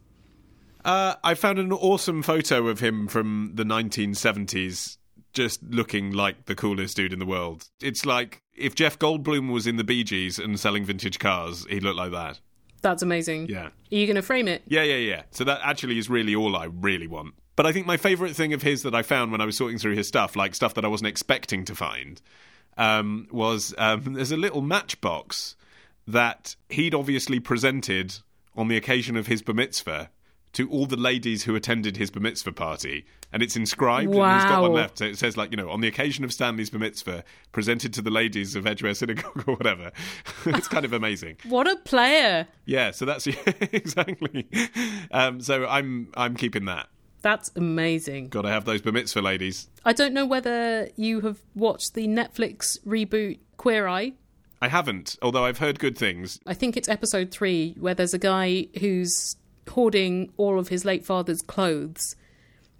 [0.85, 4.97] Uh, I found an awesome photo of him from the 1970s,
[5.33, 7.67] just looking like the coolest dude in the world.
[7.81, 11.81] It's like if Jeff Goldblum was in the Bee Gees and selling vintage cars, he'd
[11.81, 12.39] look like that.
[12.83, 13.47] That's amazing.
[13.47, 13.65] Yeah.
[13.65, 14.61] Are you going to frame it?
[14.67, 15.23] Yeah, yeah, yeah.
[15.31, 17.33] So that actually is really all I really want.
[17.55, 19.79] But I think my favourite thing of his that I found when I was sorting
[19.79, 22.21] through his stuff, like stuff that I wasn't expecting to find,
[22.77, 25.55] um, was um, there's a little matchbox
[26.07, 28.19] that he'd obviously presented
[28.55, 30.11] on the occasion of his bar mitzvah
[30.55, 33.05] to all the ladies who attended his bar mitzvah party.
[33.31, 34.99] And it's inscribed, and he's got one left.
[34.99, 38.01] So it says, like, you know, on the occasion of Stanley's bar mitzvah, presented to
[38.01, 39.91] the ladies of Edgware Synagogue or whatever.
[40.45, 41.37] it's kind of amazing.
[41.45, 42.47] What a player!
[42.65, 43.27] Yeah, so that's
[43.71, 44.47] exactly.
[45.11, 46.87] Um, so I'm I'm keeping that.
[47.21, 48.29] That's amazing.
[48.29, 49.69] Got to have those bar mitzvah ladies.
[49.83, 54.13] I don't know whether you have watched the Netflix reboot Queer Eye.
[54.61, 56.39] I haven't, although I've heard good things.
[56.45, 59.35] I think it's episode three where there's a guy who's
[59.69, 62.15] hoarding all of his late father's clothes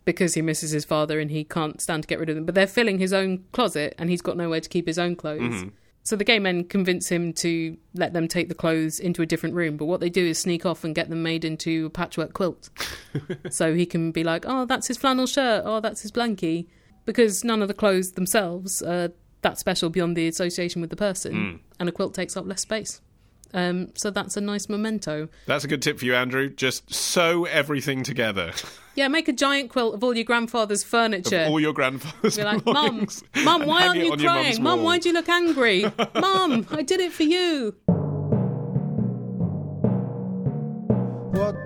[0.06, 2.45] because he misses his father and he can't stand to get rid of them.
[2.45, 5.41] But they're filling his own closet and he's got nowhere to keep his own clothes.
[5.41, 5.69] Mm-hmm.
[6.04, 9.56] So the gay men convince him to let them take the clothes into a different
[9.56, 9.76] room.
[9.76, 12.69] But what they do is sneak off and get them made into a patchwork quilt.
[13.50, 15.63] so he can be like, oh, that's his flannel shirt.
[15.65, 16.67] Oh, that's his blankie.
[17.06, 19.10] Because none of the clothes themselves are
[19.41, 21.34] that special beyond the association with the person.
[21.34, 21.60] Mm.
[21.80, 23.02] And a quilt takes up less space.
[23.56, 25.30] Um, so that's a nice memento.
[25.46, 26.50] That's a good tip for you, Andrew.
[26.50, 28.52] Just sew everything together.
[28.98, 31.41] Yeah, make a giant quilt of all your grandfather's furniture.
[31.41, 33.10] Of all your grandfather's Be like, Mum,
[33.44, 34.63] Mum, why aren't you crying?
[34.63, 35.84] Mum, why do you look angry?
[36.15, 37.76] Mum, I did it for you.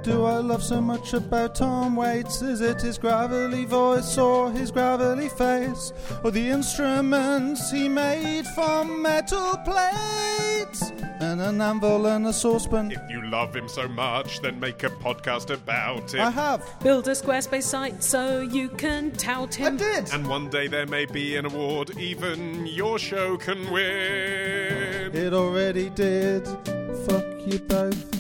[0.03, 2.41] Do I love so much about Tom Waits?
[2.41, 5.93] Is it his gravelly voice or his gravelly face?
[6.23, 10.91] Or the instruments he made from metal plates?
[11.19, 12.91] And an anvil and a saucepan.
[12.91, 16.19] If you love him so much, then make a podcast about it.
[16.19, 16.63] I have.
[16.81, 19.75] Build a Squarespace site so you can tout him.
[19.75, 20.13] I did.
[20.13, 25.15] And one day there may be an award even your show can win.
[25.15, 26.47] It already did.
[27.05, 28.18] Fuck you both.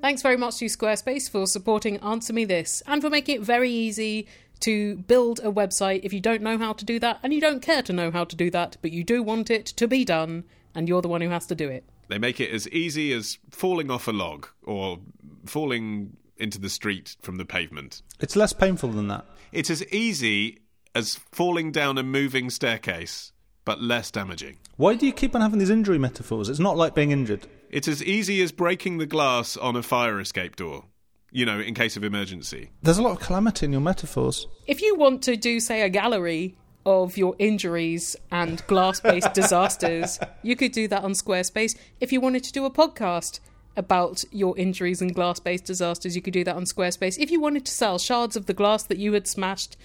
[0.00, 3.70] Thanks very much to Squarespace for supporting Answer Me This and for making it very
[3.70, 4.28] easy
[4.60, 7.60] to build a website if you don't know how to do that and you don't
[7.60, 10.44] care to know how to do that, but you do want it to be done
[10.72, 11.84] and you're the one who has to do it.
[12.06, 15.00] They make it as easy as falling off a log or
[15.46, 18.02] falling into the street from the pavement.
[18.20, 19.26] It's less painful than that.
[19.50, 20.60] It's as easy
[20.94, 23.32] as falling down a moving staircase,
[23.64, 24.58] but less damaging.
[24.76, 26.48] Why do you keep on having these injury metaphors?
[26.48, 27.48] It's not like being injured.
[27.70, 30.84] It's as easy as breaking the glass on a fire escape door,
[31.30, 32.70] you know, in case of emergency.
[32.82, 34.46] There's a lot of calamity in your metaphors.
[34.66, 40.18] If you want to do, say, a gallery of your injuries and glass based disasters,
[40.42, 41.76] you could do that on Squarespace.
[42.00, 43.40] If you wanted to do a podcast
[43.76, 47.18] about your injuries and glass based disasters, you could do that on Squarespace.
[47.18, 49.76] If you wanted to sell shards of the glass that you had smashed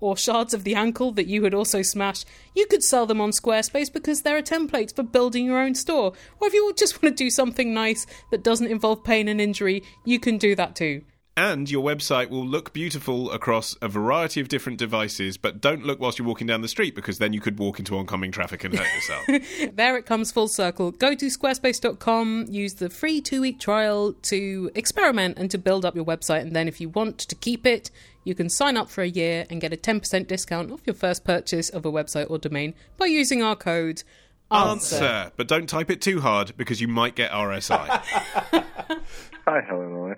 [0.00, 3.30] or shards of the ankle that you had also smashed, you could sell them on
[3.30, 6.12] Squarespace because there are templates for building your own store.
[6.40, 9.82] Or if you just want to do something nice that doesn't involve pain and injury,
[10.04, 11.02] you can do that too.
[11.36, 16.00] And your website will look beautiful across a variety of different devices, but don't look
[16.00, 18.76] whilst you're walking down the street because then you could walk into oncoming traffic and
[18.76, 19.72] hurt yourself.
[19.76, 20.90] There it comes full circle.
[20.90, 25.94] Go to squarespace.com, use the free two week trial to experiment and to build up
[25.94, 26.42] your website.
[26.42, 27.90] And then, if you want to keep it,
[28.24, 31.24] you can sign up for a year and get a 10% discount off your first
[31.24, 34.02] purchase of a website or domain by using our code
[34.50, 37.86] Answer, but don't type it too hard because you might get RSI.
[39.46, 40.16] Hi, Helen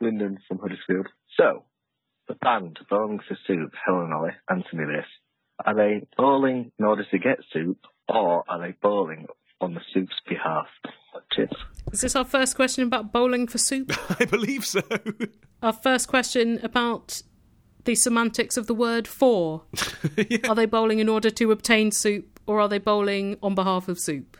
[0.00, 0.18] and Ollie.
[0.18, 1.08] Lyndon from Huddersfield.
[1.36, 1.64] So,
[2.28, 5.06] the band Bowling for Soup, Helen and Ollie, answer me this.
[5.64, 9.26] Are they bowling in order to get soup, or are they bowling
[9.60, 10.66] on the soup's behalf?
[11.32, 11.50] Cheers.
[11.92, 13.92] Is this our first question about bowling for soup?
[14.20, 14.80] I believe so.
[15.62, 17.22] our first question about
[17.84, 19.64] the semantics of the word for?
[20.48, 23.98] Are they bowling in order to obtain soup, or are they bowling on behalf of
[23.98, 24.36] soup?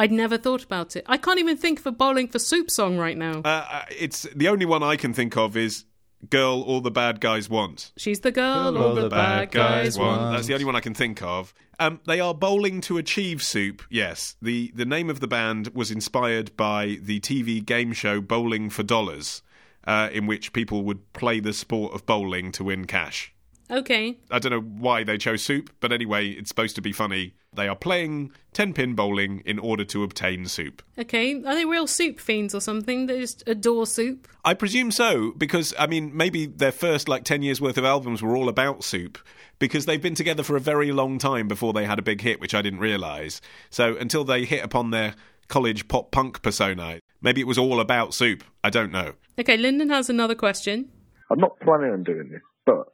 [0.00, 1.04] I'd never thought about it.
[1.06, 3.42] I can't even think of a bowling for soup song right now.
[3.44, 5.84] Uh, it's the only one I can think of is
[6.30, 10.34] "Girl, All the Bad Guys Want." She's the girl all the bad guys want.
[10.34, 11.52] That's the only one I can think of.
[11.78, 13.82] Um, they are bowling to achieve soup.
[13.90, 18.70] Yes, the the name of the band was inspired by the TV game show Bowling
[18.70, 19.42] for Dollars,
[19.86, 23.34] uh, in which people would play the sport of bowling to win cash.
[23.70, 24.18] Okay.
[24.30, 27.34] I don't know why they chose soup, but anyway, it's supposed to be funny.
[27.52, 30.82] They are playing 10 pin bowling in order to obtain soup.
[30.98, 31.42] Okay.
[31.44, 33.06] Are they real soup fiends or something?
[33.06, 34.28] They just adore soup?
[34.44, 38.22] I presume so, because, I mean, maybe their first, like, 10 years worth of albums
[38.22, 39.18] were all about soup,
[39.58, 42.40] because they've been together for a very long time before they had a big hit,
[42.40, 43.40] which I didn't realise.
[43.68, 45.14] So until they hit upon their
[45.48, 48.44] college pop punk persona, maybe it was all about soup.
[48.62, 49.14] I don't know.
[49.38, 50.88] Okay, Lyndon has another question.
[51.30, 52.86] I'm not planning on doing this, but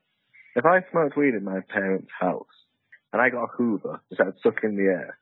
[0.56, 2.46] if I smoked weed in my parents' house
[3.12, 5.18] and I got a Hoover and started sucking the air,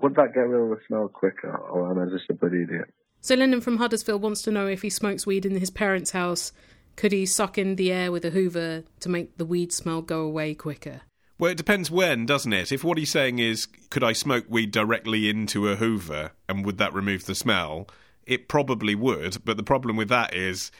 [0.00, 2.92] would that get rid of the smell quicker, or am I just a bloody idiot?
[3.20, 6.52] So Lyndon from Huddersfield wants to know if he smokes weed in his parents' house,
[6.96, 10.22] could he suck in the air with a Hoover to make the weed smell go
[10.22, 11.02] away quicker?
[11.38, 12.72] Well, it depends when, doesn't it?
[12.72, 16.78] If what he's saying is, could I smoke weed directly into a Hoover and would
[16.78, 17.88] that remove the smell?
[18.26, 20.72] It probably would, but the problem with that is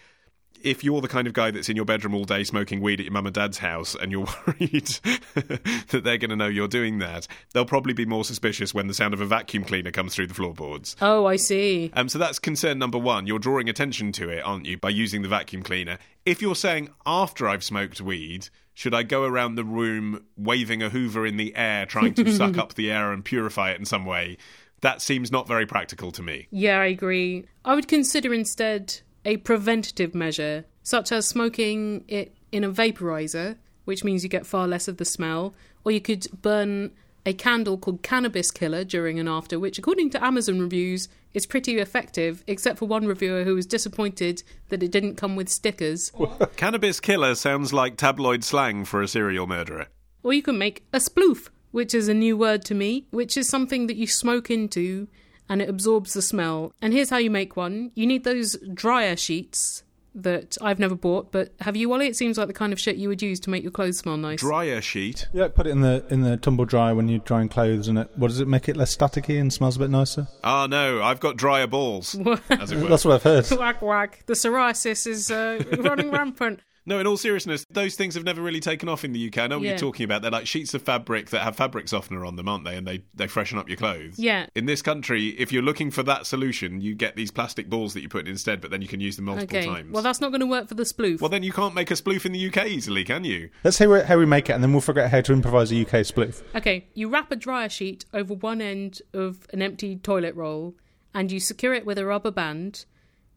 [0.62, 3.05] if you're the kind of guy that's in your bedroom all day smoking weed at
[3.05, 4.87] your mum and dad's house and you're worried
[5.35, 8.94] that they're going to know you're doing that, they'll probably be more suspicious when the
[8.94, 10.97] sound of a vacuum cleaner comes through the floorboards.
[11.01, 11.90] Oh, I see.
[11.94, 13.27] Um, so that's concern number one.
[13.27, 15.99] You're drawing attention to it, aren't you, by using the vacuum cleaner?
[16.25, 20.88] If you're saying, after I've smoked weed, should I go around the room waving a
[20.88, 24.05] hoover in the air, trying to suck up the air and purify it in some
[24.05, 24.37] way?
[24.81, 26.47] That seems not very practical to me.
[26.51, 27.47] Yeah, I agree.
[27.64, 34.03] I would consider instead a preventative measure, such as smoking it in a vaporizer, which
[34.03, 36.91] means you get far less of the smell, or you could burn
[37.27, 41.77] a candle called Cannabis Killer during and after, which, according to Amazon reviews, is pretty
[41.77, 46.11] effective, except for one reviewer who was disappointed that it didn't come with stickers.
[46.57, 49.88] Cannabis killer sounds like tabloid slang for a serial murderer.
[50.23, 53.47] Or you can make a sploof, which is a new word to me, which is
[53.47, 55.07] something that you smoke into
[55.49, 56.73] and it absorbs the smell.
[56.83, 59.83] And here's how you make one you need those dryer sheets
[60.15, 62.09] that I've never bought, but have you, Wally?
[62.09, 64.17] It seems like the kind of shit you would use to make your clothes smell
[64.17, 64.41] nice.
[64.41, 65.29] Dryer sheet.
[65.33, 68.11] Yeah, put it in the in the tumble dryer when you're drying clothes, and it
[68.17, 70.27] what does it make it less staticky and smells a bit nicer?
[70.43, 72.17] Ah, no, I've got dryer balls,
[72.51, 72.89] as it were.
[72.89, 73.49] That's what I've heard.
[73.59, 74.25] whack whack.
[74.27, 76.61] The psoriasis is uh, running rampant.
[76.88, 79.38] No, in all seriousness, those things have never really taken off in the UK.
[79.38, 79.70] I know what Yeah.
[79.72, 80.22] you're talking about.
[80.22, 82.77] They're like sheets of fabric that have fabric softener on them, aren't they?
[82.77, 84.18] And they, they freshen up your clothes.
[84.18, 84.46] Yeah.
[84.55, 88.01] In this country, if you're looking for that solution, you get these plastic balls that
[88.01, 89.66] you put in instead, but then you can use them multiple Okay.
[89.66, 89.92] times.
[89.92, 91.20] Well, that's not going to work for the sploof.
[91.20, 93.51] Well, then you can't make a sploof in the UK easily, can you?
[93.64, 95.77] Let's hear how we make it, and then we'll figure out how to improvise a
[95.77, 96.42] UK sploof.
[96.55, 100.74] Okay, you wrap a dryer sheet over one end of an empty toilet roll
[101.12, 102.87] and you secure it with a rubber band.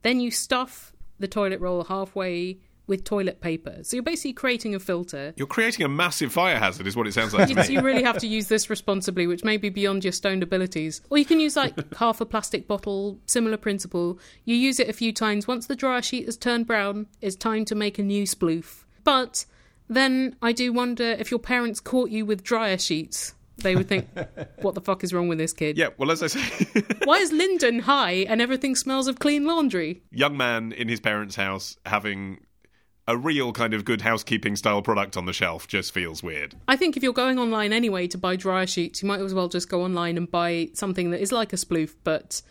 [0.03, 2.57] Then you stuff the toilet roll halfway
[2.91, 3.77] with toilet paper.
[3.84, 5.34] So you're basically creating a filter.
[5.38, 8.17] You're creating a massive fire hazard, is what it sounds like You, you really have
[8.17, 10.99] to use this responsibly, which may be beyond your stoned abilities.
[11.10, 14.19] Or you can use like half a plastic bottle, similar principle.
[14.43, 15.47] You use it a few times.
[15.47, 18.84] Once the dryer sheet has turned brown, it's time to make a new sploof.
[19.06, 19.45] But
[19.88, 23.36] then I do wonder if your parents caught you with dryer sheets.
[23.58, 24.08] They would think,
[24.62, 25.77] what the fuck is wrong with this kid?
[25.77, 26.41] Yeah, well, as I say,
[27.06, 30.01] Why is Lyndon high and everything smells of clean laundry?
[30.12, 32.39] young man in his parents' house having
[33.12, 36.56] a real kind of good housekeeping style product on the shelf just feels weird.
[36.69, 39.50] I think if you're going online anyway to buy dryer sheets, you might as well
[39.50, 42.41] just go online and buy something that is like a sploof but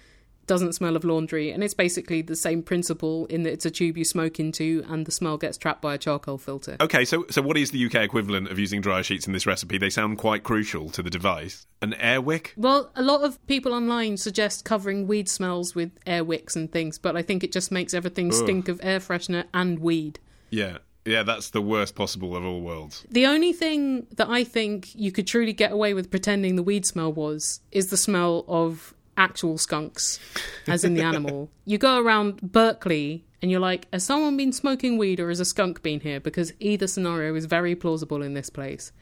[0.47, 1.51] doesn't smell of laundry.
[1.51, 5.07] And it's basically the same principle in that it's a tube you smoke into and
[5.07, 6.77] the smell gets trapped by a charcoal filter.
[6.79, 9.79] Okay, so so what is the UK equivalent of using dryer sheets in this recipe?
[9.79, 11.67] They sound quite crucial to the device.
[11.81, 12.53] An air wick?
[12.59, 16.99] Well, a lot of people online suggest covering weed smells with air wicks and things,
[16.99, 20.19] but I think it just makes everything stink of air freshener and weed.
[20.51, 20.79] Yeah.
[21.07, 23.07] Yeah, that's the worst possible of all worlds.
[23.11, 26.85] The only thing that I think you could truly get away with pretending the weed
[26.85, 30.19] smell was is the smell of actual skunks,
[30.67, 31.51] as in the animal.
[31.65, 35.45] You go around Berkeley and you're like, has someone been smoking weed or has a
[35.45, 36.19] skunk been here?
[36.21, 38.93] Because either scenario is very plausible in this place.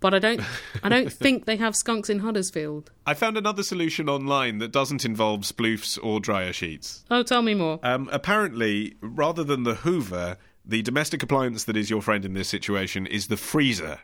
[0.00, 0.40] But I don't,
[0.82, 2.90] I don't think they have skunks in Huddersfield.
[3.06, 7.04] I found another solution online that doesn't involve sploofs or dryer sheets.
[7.10, 7.78] Oh, tell me more.
[7.82, 12.48] Um, apparently, rather than the Hoover, the domestic appliance that is your friend in this
[12.48, 13.98] situation is the freezer.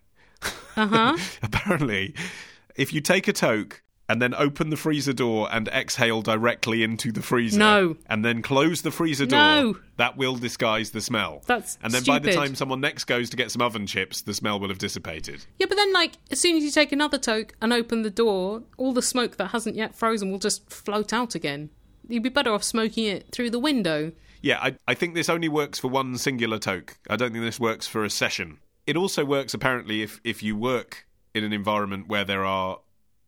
[0.77, 1.17] Uh huh.
[1.43, 2.15] Apparently,
[2.77, 7.13] if you take a toke and then open the freezer door and exhale directly into
[7.13, 7.97] the freezer, No.
[8.07, 9.77] and then close the freezer door, No.
[9.99, 11.43] that will disguise the smell.
[11.47, 14.33] That's and then by the time someone next goes to get some oven chips, the
[14.33, 15.45] smell will have dissipated.
[15.59, 18.63] Yeah, but then, like, as soon as you take another toke and open the door,
[18.79, 21.69] all the smoke that hasn't yet frozen will just float out again.
[22.09, 24.13] You'd be better off smoking it through the window.
[24.41, 26.99] Yeah, I, I think this only works for one singular toke.
[27.11, 28.59] I don't think this works for a session.
[28.87, 32.81] It also works apparently if, if you work in an environment where there are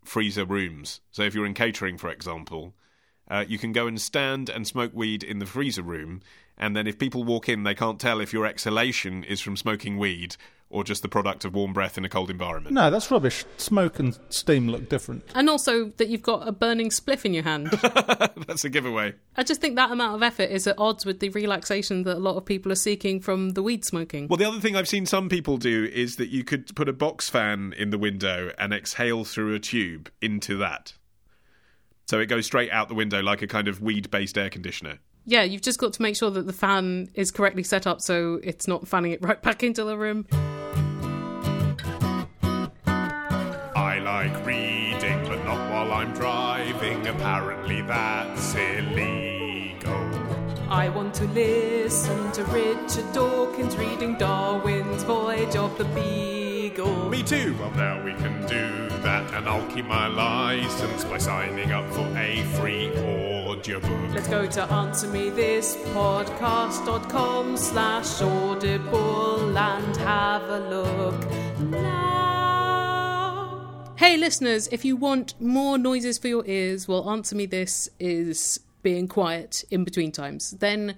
[0.05, 1.01] freezer rooms.
[1.11, 2.75] So if you're in catering, for example,
[3.31, 6.21] uh, you can go and stand and smoke weed in the freezer room,
[6.57, 9.99] and then if people walk in, they can't tell if your exhalation is from smoking
[9.99, 10.37] weed
[10.71, 12.73] or just the product of warm breath in a cold environment.
[12.73, 13.45] No, that's rubbish.
[13.57, 15.25] Smoke and steam look different.
[15.35, 17.71] And also that you've got a burning spliff in your hand.
[18.47, 19.15] That's a giveaway.
[19.37, 22.21] I just think that amount of effort is at odds with the relaxation that a
[22.21, 24.29] lot of people are seeking from the weed smoking.
[24.29, 26.93] Well, the other thing I've seen some people do is that you could put a
[26.93, 30.95] box fan in the window and exhale through a tube into that.
[32.07, 34.99] So it goes straight out the window like a kind of weed based air conditioner.
[35.27, 38.41] Yeah, you've just got to make sure that the fan is correctly set up so
[38.43, 40.27] it's not fanning it right back into the room.
[44.01, 47.07] Like reading, but not while I'm driving.
[47.07, 50.09] Apparently, that's illegal.
[50.69, 57.09] I want to listen to Richard Dawkins reading Darwin's Voyage of the Beagle.
[57.09, 57.57] Me too.
[57.59, 62.07] Well, now we can do that, and I'll keep my license by signing up for
[62.17, 64.15] a free audiobook.
[64.15, 71.25] Let's go to answermethispodcast.com slash audible and have a look.
[74.01, 78.59] Hey, listeners, if you want more noises for your ears, well, Answer Me This is
[78.83, 80.53] being quiet in between times.
[80.53, 80.97] Then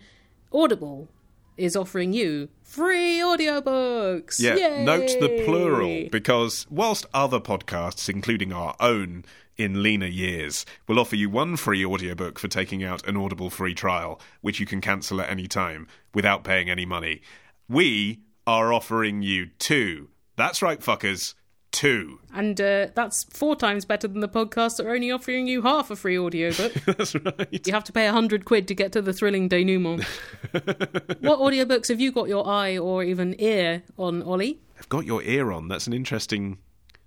[0.52, 1.08] Audible
[1.56, 4.38] is offering you free audiobooks.
[4.38, 4.84] Yeah, Yay!
[4.84, 9.24] note the plural because whilst other podcasts, including our own
[9.56, 13.74] in leaner years, will offer you one free audiobook for taking out an Audible free
[13.74, 17.20] trial, which you can cancel at any time without paying any money,
[17.68, 20.08] we are offering you two.
[20.36, 21.34] That's right, fuckers.
[21.72, 22.20] Two.
[22.34, 25.90] And uh, that's four times better than the podcasts that are only offering you half
[25.90, 26.72] a free audiobook.
[26.84, 27.48] That's right.
[27.66, 30.04] you have to pay a hundred quid to get to the thrilling denouement.
[30.52, 34.60] what audiobooks have you got your eye or even ear on, Ollie?
[34.78, 35.68] I've got your ear on.
[35.68, 36.58] That's an interesting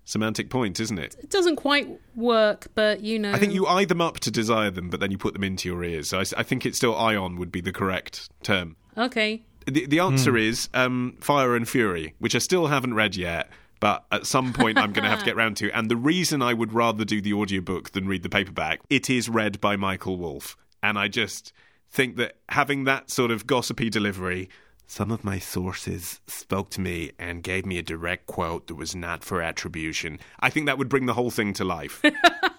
[0.04, 1.16] semantic point, isn't it?
[1.20, 3.32] It doesn't quite work, but you know.
[3.32, 5.68] I think you eye them up to desire them, but then you put them into
[5.68, 6.08] your ears.
[6.08, 8.76] So I, I think it's still eye on would be the correct term.
[8.96, 9.44] Okay.
[9.66, 13.50] The, the answer is um, Fire and Fury, which I still haven't read yet,
[13.86, 15.70] but at some point I'm going to have to get round to.
[15.70, 19.28] And the reason I would rather do the audiobook than read the paperback, it is
[19.28, 20.56] read by Michael Wolff.
[20.82, 21.52] And I just
[21.88, 24.48] think that having that sort of gossipy delivery.
[24.88, 28.94] Some of my sources spoke to me and gave me a direct quote that was
[28.94, 30.18] not for attribution.
[30.38, 32.02] I think that would bring the whole thing to life.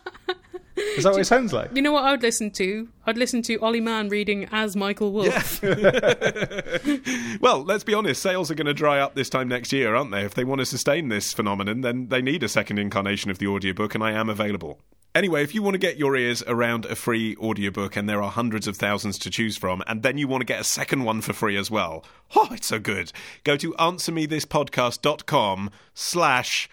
[0.96, 1.76] Is that what it sounds like?
[1.76, 2.88] You know what I would listen to?
[3.06, 5.62] I'd listen to Ollie Mann reading as Michael Wolff.
[7.42, 10.12] well, let's be honest, sales are going to dry up this time next year, aren't
[10.12, 10.24] they?
[10.24, 13.48] If they want to sustain this phenomenon, then they need a second incarnation of the
[13.48, 14.80] audiobook, and I am available.
[15.16, 18.30] Anyway, if you want to get your ears around a free audiobook and there are
[18.30, 21.22] hundreds of thousands to choose from, and then you want to get a second one
[21.22, 23.12] for free as well, oh, it's so good.
[23.44, 26.70] Go to answermethispodcast.com slash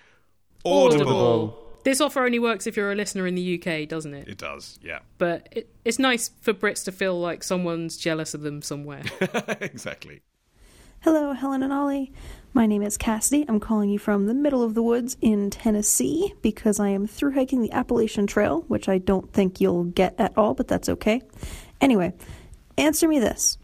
[0.64, 1.63] audible.
[1.84, 4.26] This offer only works if you're a listener in the UK, doesn't it?
[4.26, 5.00] It does, yeah.
[5.18, 9.02] But it, it's nice for Brits to feel like someone's jealous of them somewhere.
[9.60, 10.22] exactly.
[11.00, 12.10] Hello, Helen and Ollie.
[12.54, 13.44] My name is Cassidy.
[13.46, 17.32] I'm calling you from the middle of the woods in Tennessee because I am through
[17.32, 21.20] hiking the Appalachian Trail, which I don't think you'll get at all, but that's okay.
[21.82, 22.14] Anyway,
[22.78, 23.58] answer me this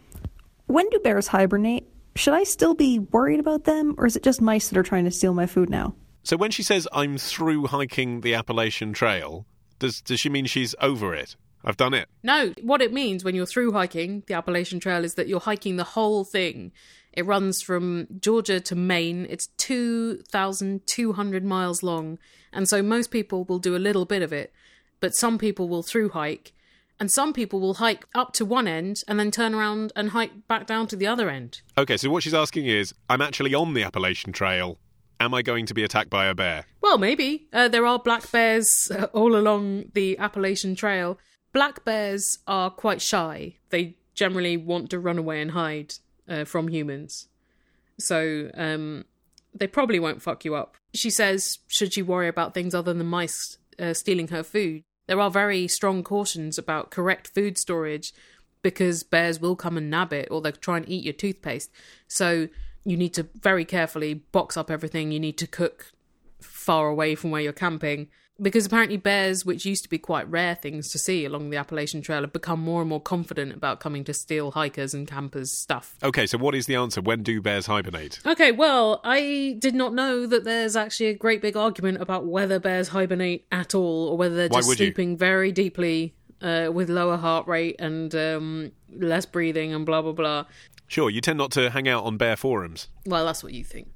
[0.66, 1.88] When do bears hibernate?
[2.16, 5.06] Should I still be worried about them, or is it just mice that are trying
[5.06, 5.94] to steal my food now?
[6.22, 9.46] So when she says I'm through hiking the Appalachian Trail,
[9.78, 11.36] does does she mean she's over it?
[11.64, 12.08] I've done it.
[12.22, 15.76] no, what it means when you're through hiking the Appalachian Trail is that you're hiking
[15.76, 16.72] the whole thing.
[17.12, 19.26] It runs from Georgia to Maine.
[19.28, 22.18] It's 2,200 miles long.
[22.52, 24.52] And so most people will do a little bit of it,
[25.00, 26.52] but some people will through hike.
[26.98, 30.46] And some people will hike up to one end and then turn around and hike
[30.46, 31.62] back down to the other end.
[31.78, 34.78] Okay, so what she's asking is I'm actually on the Appalachian Trail.
[35.20, 36.64] Am I going to be attacked by a bear?
[36.80, 37.46] Well, maybe.
[37.52, 41.18] Uh, there are black bears uh, all along the Appalachian Trail.
[41.52, 43.56] Black bears are quite shy.
[43.68, 45.94] They generally want to run away and hide
[46.26, 47.28] uh, from humans.
[47.98, 49.04] So um,
[49.54, 50.78] they probably won't fuck you up.
[50.94, 54.84] She says, should she worry about things other than mice uh, stealing her food?
[55.06, 58.14] There are very strong cautions about correct food storage
[58.62, 61.70] because bears will come and nab it or they'll try and eat your toothpaste.
[62.08, 62.48] So
[62.84, 65.12] you need to very carefully box up everything.
[65.12, 65.92] You need to cook
[66.40, 68.08] far away from where you're camping.
[68.42, 72.00] Because apparently, bears, which used to be quite rare things to see along the Appalachian
[72.00, 75.94] Trail, have become more and more confident about coming to steal hikers and campers' stuff.
[76.02, 77.02] Okay, so what is the answer?
[77.02, 78.18] When do bears hibernate?
[78.24, 82.58] Okay, well, I did not know that there's actually a great big argument about whether
[82.58, 84.86] bears hibernate at all or whether they're just would you?
[84.86, 90.12] sleeping very deeply uh, with lower heart rate and um, less breathing and blah, blah,
[90.12, 90.44] blah.
[90.90, 92.88] Sure, you tend not to hang out on bear forums.
[93.06, 93.92] Well, that's what you think.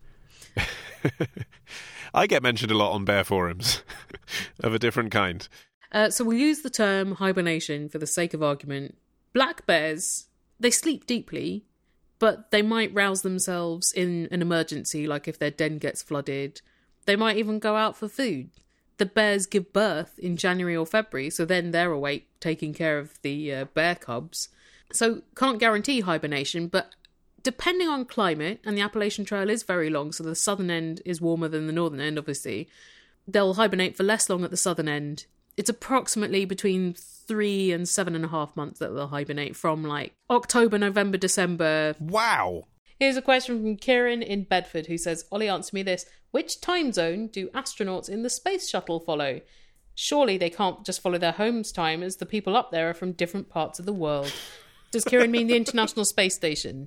[2.15, 3.83] I get mentioned a lot on bear forums
[4.61, 5.49] of a different kind.
[5.91, 8.97] Uh, so we'll use the term hibernation for the sake of argument.
[9.33, 10.29] Black bears,
[10.61, 11.65] they sleep deeply,
[12.21, 16.61] but they might rouse themselves in an emergency, like if their den gets flooded.
[17.07, 18.51] They might even go out for food.
[18.99, 23.21] The bears give birth in January or February, so then they're awake taking care of
[23.23, 24.49] the uh, bear cubs.
[24.95, 26.95] So can't guarantee hibernation, but
[27.43, 31.21] depending on climate, and the Appalachian Trail is very long, so the southern end is
[31.21, 32.69] warmer than the northern end, obviously.
[33.29, 35.27] They'll hibernate for less long at the southern end.
[35.57, 40.15] It's approximately between three and seven and a half months that they'll hibernate from like
[40.29, 41.95] October, November, December.
[42.01, 42.67] Wow.
[42.99, 46.07] Here's a question from Kieran in Bedford who says, Ollie, answer me this.
[46.31, 49.41] Which time zone do astronauts in the space shuttle follow?
[49.95, 53.13] Surely they can't just follow their home's time as the people up there are from
[53.13, 54.33] different parts of the world.
[54.95, 56.87] Does Kieran mean the International Space Station?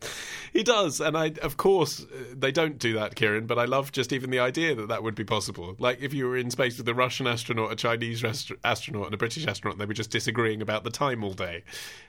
[0.53, 3.47] He does, and I, of course, uh, they don't do that, Kieran.
[3.47, 5.76] But I love just even the idea that that would be possible.
[5.78, 8.24] Like if you were in space with a Russian astronaut, a Chinese
[8.64, 11.66] astronaut, and a British astronaut, they were just disagreeing about the time all day.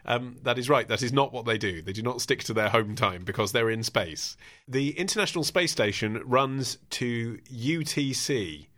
[0.06, 0.86] Um, that is right.
[0.86, 1.82] That is not what they do.
[1.82, 4.36] They do not stick to their home time because they're in space.
[4.68, 8.68] The International Space Station runs to UTC,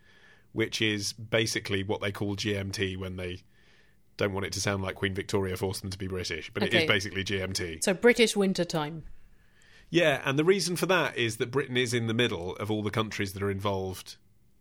[0.53, 3.43] which is basically what they call GMT when they
[4.21, 6.66] don't want it to sound like Queen Victoria forced them to be British, but it
[6.68, 6.83] Okay.
[6.85, 7.83] is basically GMT.
[7.83, 9.03] So British winter time.
[9.91, 12.83] Yeah, and the reason for that is that Britain is in the middle of all
[12.83, 14.16] the countries that are involved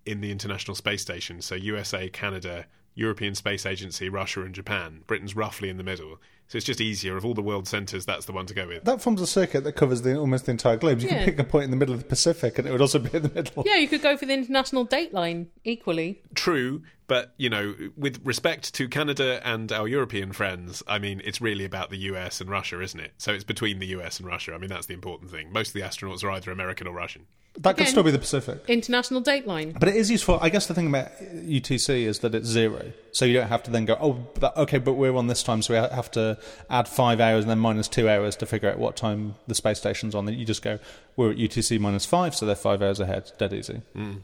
[0.06, 1.42] in the International Space Station.
[1.42, 5.04] So USA, Canada, European Space Agency, Russia, and Japan.
[5.06, 6.18] Britain's roughly in the middle.
[6.48, 7.16] So it's just easier.
[7.16, 8.84] Of all the world centres, that's the one to go with.
[8.86, 11.00] That forms a circuit that covers the, almost the entire globe.
[11.02, 11.18] You Yeah.
[11.18, 13.16] can pick a point in the middle of the Pacific, and it would also be
[13.16, 13.64] in the middle.
[13.68, 16.24] Yeah, you could go for the international date line equally.
[16.34, 21.42] True, but you know, with respect to Canada and our European friends, I mean, it's
[21.42, 23.12] really about the US and Russia, isn't it?
[23.18, 24.54] So it's between the US and Russia.
[24.54, 25.52] I mean, that's the important thing.
[25.52, 27.26] Most of the astronauts are either American or Russian.
[27.58, 28.64] That could still be the Pacific.
[28.68, 29.76] International date line.
[29.78, 30.38] But it is useful.
[30.40, 33.72] I guess the thing about UTC is that it's zero, so you don't have to
[33.72, 36.38] then go, oh, but, okay, but we're on this time, so we have to
[36.70, 39.80] add five hours and then minus two hours to figure out what time the space
[39.80, 40.32] station's on.
[40.32, 40.80] You just go,
[41.18, 43.32] we're at UTC minus five, so they're five hours ahead.
[43.40, 43.82] Dead easy.
[43.96, 44.22] Mm.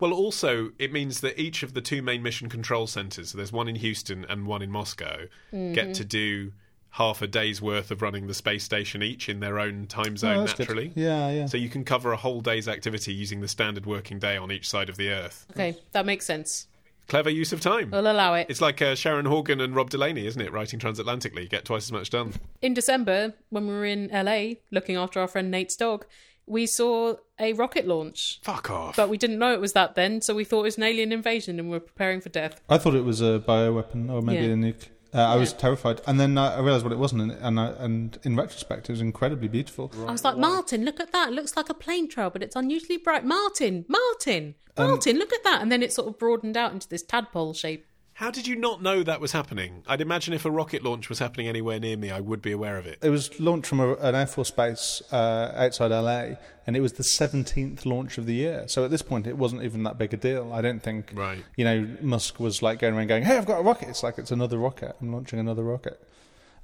[0.00, 3.52] Well, also, it means that each of the two main mission control centres, so there's
[3.52, 6.52] one in Houston and one in Moscow, get to do
[6.90, 10.16] half a day's worth of running the space station each in their own time Oh,
[10.16, 10.58] zone good.
[10.58, 10.92] naturally.
[10.94, 11.46] Yeah, yeah.
[11.46, 14.66] So you can cover a whole day's activity using the standard working day on each
[14.68, 15.46] side of the Earth.
[15.50, 16.68] Okay, that makes sense.
[17.08, 17.90] Clever use of time.
[17.92, 18.46] We'll allow it.
[18.48, 20.50] It's like uh, Sharon Horgan and Rob Delaney, isn't it?
[20.52, 22.32] Writing transatlantically, you get twice as much done.
[22.62, 26.06] In December, when we were in LA looking after our friend Nate's dog,
[26.46, 28.40] we saw a rocket launch.
[28.42, 28.96] Fuck off.
[28.96, 31.12] But we didn't know it was that then, so we thought it was an alien
[31.12, 32.60] invasion and we were preparing for death.
[32.68, 34.52] I thought it was a bioweapon or maybe Yeah.
[34.52, 34.86] a nuke.
[35.14, 38.18] Uh, I was terrified, and then I realised what it wasn't, and and, I, and
[38.24, 39.90] in retrospect, it was incredibly beautiful.
[40.06, 41.30] I was like, Martin, look at that.
[41.30, 43.24] It looks like a plane trail, but it's unusually bright.
[43.24, 45.62] Martin, Martin, Martin, look at that.
[45.62, 47.86] And then it sort of broadened out into this tadpole shape.
[48.16, 49.82] How did you not know that was happening?
[49.86, 52.78] I'd imagine if a rocket launch was happening anywhere near me, I would be aware
[52.78, 52.98] of it.
[53.02, 56.36] It was launched from a, an Air Force base uh, outside LA,
[56.66, 58.64] and it was the 17th launch of the year.
[58.68, 60.50] So at this point, it wasn't even that big a deal.
[60.50, 61.44] I don't think, Right.
[61.58, 63.90] you know, Musk was like going around going, hey, I've got a rocket.
[63.90, 64.96] It's like, it's another rocket.
[64.98, 66.02] I'm launching another rocket.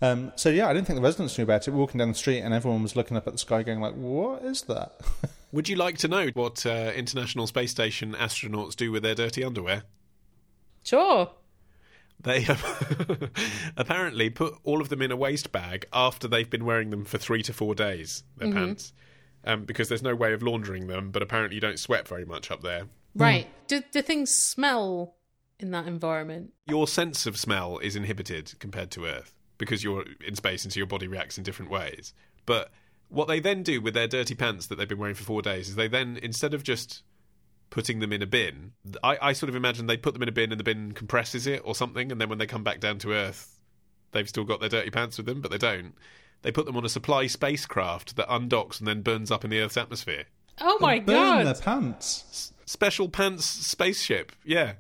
[0.01, 1.71] Um, so yeah, I didn't think the residents knew about it.
[1.71, 3.95] We walking down the street, and everyone was looking up at the sky going like,
[3.95, 4.99] what is that?
[5.53, 9.45] Would you like to know what uh, International Space Station astronauts do with their dirty
[9.45, 9.83] underwear?
[10.83, 11.31] Sure.
[12.23, 13.31] They have
[13.77, 17.19] apparently put all of them in a waste bag after they've been wearing them for
[17.19, 18.93] three to four days, their pants,
[19.45, 22.51] um, because there's no way of laundering them, but apparently you don't sweat very much
[22.51, 22.85] up there.
[23.15, 23.49] Right.
[23.67, 25.17] Do, do things smell
[25.59, 26.53] in that environment?
[26.67, 30.79] Your sense of smell is inhibited compared to Earth because you're in space and so
[30.79, 32.15] your body reacts in different ways.
[32.47, 32.71] But
[33.09, 35.69] what they then do with their dirty pants that they've been wearing for four days
[35.69, 37.03] is they then, instead of just
[37.73, 40.33] putting them in a bin, I, I sort of imagine they put them in a
[40.33, 42.99] bin and the bin compresses it or something, and then when they come back down
[42.99, 43.59] to Earth,
[44.13, 45.95] they've still got their dirty pants with them, but they don't.
[46.43, 49.59] They put them on a supply spacecraft that undocks and then burns up in the
[49.59, 50.25] Earth's atmosphere.
[50.61, 51.07] Oh my god.
[51.07, 51.47] Burn god.
[51.47, 52.53] their pants.
[52.67, 54.75] Special pants spaceship, yeah.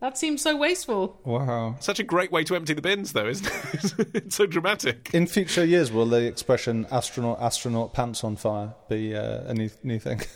[0.00, 1.20] That seems so wasteful.
[1.24, 1.76] Wow.
[1.80, 4.08] Such a great way to empty the bins, though, isn't it?
[4.14, 5.10] it's so dramatic.
[5.12, 9.68] In future years, will the expression "astronaut, astronaut, pants on fire" be uh, a new,
[9.82, 10.22] new thing?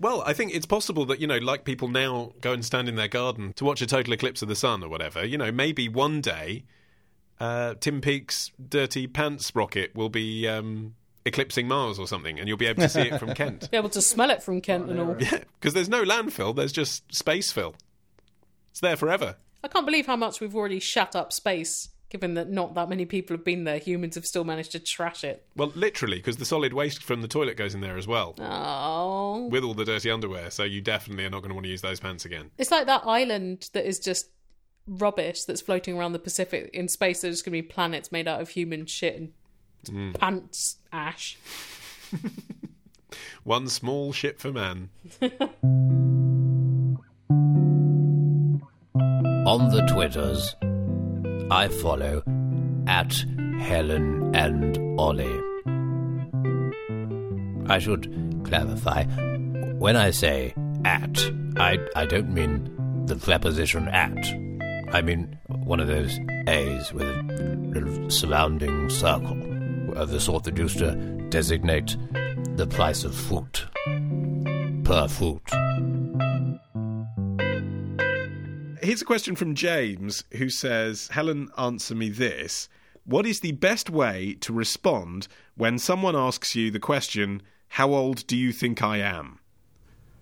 [0.00, 2.96] Well, I think it's possible that, you know, like people now go and stand in
[2.96, 5.88] their garden to watch a total eclipse of the sun or whatever, you know, maybe
[5.88, 6.64] one day
[7.38, 10.94] uh, Tim Peake's dirty pants rocket will be um,
[11.24, 13.70] eclipsing Mars or something, and you'll be able to see it from Kent.
[13.70, 15.16] Be able to smell it from Kent and all.
[15.18, 17.74] Yeah, because there's no landfill, there's just space fill.
[18.70, 19.36] It's there forever.
[19.62, 23.06] I can't believe how much we've already shut up space, given that not that many
[23.06, 23.78] people have been there.
[23.78, 25.46] Humans have still managed to trash it.
[25.56, 29.46] Well, literally, because the solid waste from the toilet goes in there as well, Oh.
[29.50, 31.80] with all the dirty underwear, so you definitely are not going to want to use
[31.82, 32.50] those pants again.
[32.58, 34.28] It's like that island that is just
[34.86, 37.20] rubbish that's floating around the Pacific in space.
[37.20, 39.32] There's going to be planets made out of human shit and
[39.86, 40.18] Mm.
[40.18, 41.38] pants ash.
[43.44, 44.90] One small ship for man.
[49.46, 50.54] On the Twitters,
[51.50, 52.22] I follow
[52.86, 53.12] at
[53.58, 55.40] Helen and Ollie.
[57.68, 59.04] I should clarify
[59.78, 61.18] when I say at,
[61.56, 64.16] I, I don't mean the preposition at.
[64.94, 69.36] I mean one of those A's with a little surrounding circle,
[69.96, 70.94] of the sort that used to
[71.30, 71.96] designate
[72.54, 73.66] the price of fruit
[74.84, 75.42] per fruit.
[78.82, 82.68] Here's a question from James who says, Helen, answer me this.
[83.04, 88.26] What is the best way to respond when someone asks you the question, How old
[88.26, 89.38] do you think I am?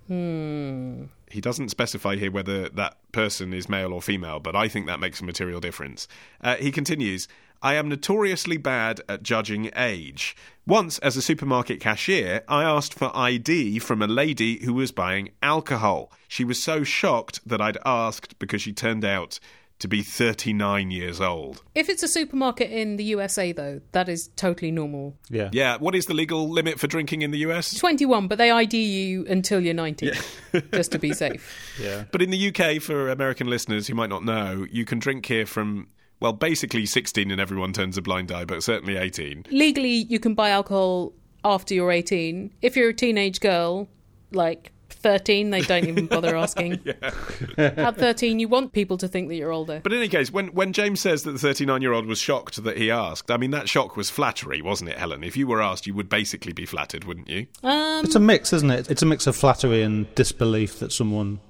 [0.09, 1.05] Hmm.
[1.31, 5.01] He doesn't specify here whether that person is male or female, but I think that
[5.01, 6.09] makes a material difference.
[6.41, 7.29] Uh, he continues,
[7.61, 10.37] I am notoriously bad at judging age.
[10.66, 15.31] Once, as a supermarket cashier, I asked for ID from a lady who was buying
[15.43, 16.12] alcohol.
[16.29, 19.41] She was so shocked that I'd asked because she turned out
[19.79, 21.62] to be 39 years old.
[21.74, 25.16] If it's a supermarket in the USA, though, that is totally normal.
[25.31, 25.51] Yeah.
[25.53, 27.74] Yeah, what is the legal limit for drinking in the US?
[27.74, 30.11] 21, but they ID you until you're 90,
[30.72, 31.76] just to be safe.
[31.81, 32.05] Yeah.
[32.11, 35.47] But in the UK, for American listeners who might not know, you can drink here
[35.47, 35.89] from,
[36.20, 39.47] well, basically 16 and everyone turns a blind eye, but certainly 18.
[39.51, 41.12] Legally, you can buy alcohol
[41.45, 42.53] after you're 18.
[42.62, 43.89] If you're a teenage girl,
[44.33, 46.80] like 13, they don't even bother asking.
[47.59, 49.80] At 13, you want people to think that you're older.
[49.82, 52.62] But in any case, when, when James says that the 39 year old was shocked
[52.64, 55.22] that he asked, I mean, that shock was flattery, wasn't it, Helen?
[55.24, 57.47] If you were asked, you would basically be flattered, wouldn't you?
[57.62, 58.91] Um, It's a mix, isn't it?
[58.91, 61.41] It's a mix of flattery and disbelief that someone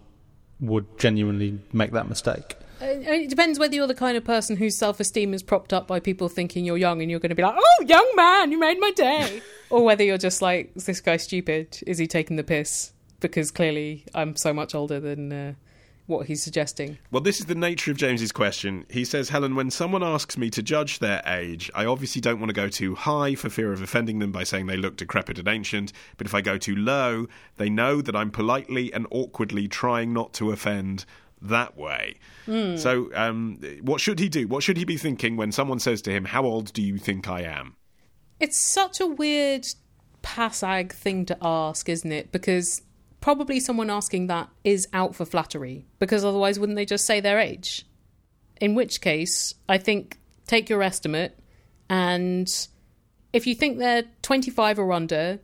[0.60, 2.56] would genuinely make that mistake.
[2.80, 5.86] Uh, It depends whether you're the kind of person whose self esteem is propped up
[5.88, 8.58] by people thinking you're young and you're going to be like, oh, young man, you
[8.58, 9.42] made my day.
[9.70, 11.78] or whether you're just like, is this guy stupid?
[11.86, 12.92] Is he taking the piss?
[13.20, 15.54] Because clearly I'm so much older than uh,
[16.06, 16.98] what he's suggesting.
[17.10, 18.86] Well, this is the nature of James's question.
[18.88, 22.48] He says, Helen, when someone asks me to judge their age, I obviously don't want
[22.48, 25.48] to go too high for fear of offending them by saying they look decrepit and
[25.48, 25.92] ancient.
[26.16, 30.32] But if I go too low, they know that I'm politely and awkwardly trying not
[30.34, 31.04] to offend
[31.42, 32.18] that way.
[32.46, 34.48] So, um, what should he do?
[34.48, 37.28] What should he be thinking when someone says to him, How old do you think
[37.28, 37.76] I am?
[38.40, 39.66] It's such a weird
[40.22, 42.32] passag thing to ask, isn't it?
[42.32, 42.80] Because
[43.20, 47.38] probably someone asking that is out for flattery, because otherwise, wouldn't they just say their
[47.38, 47.86] age?
[48.60, 51.38] In which case, I think take your estimate,
[51.88, 52.48] and
[53.32, 55.38] if you think they're 25 or under,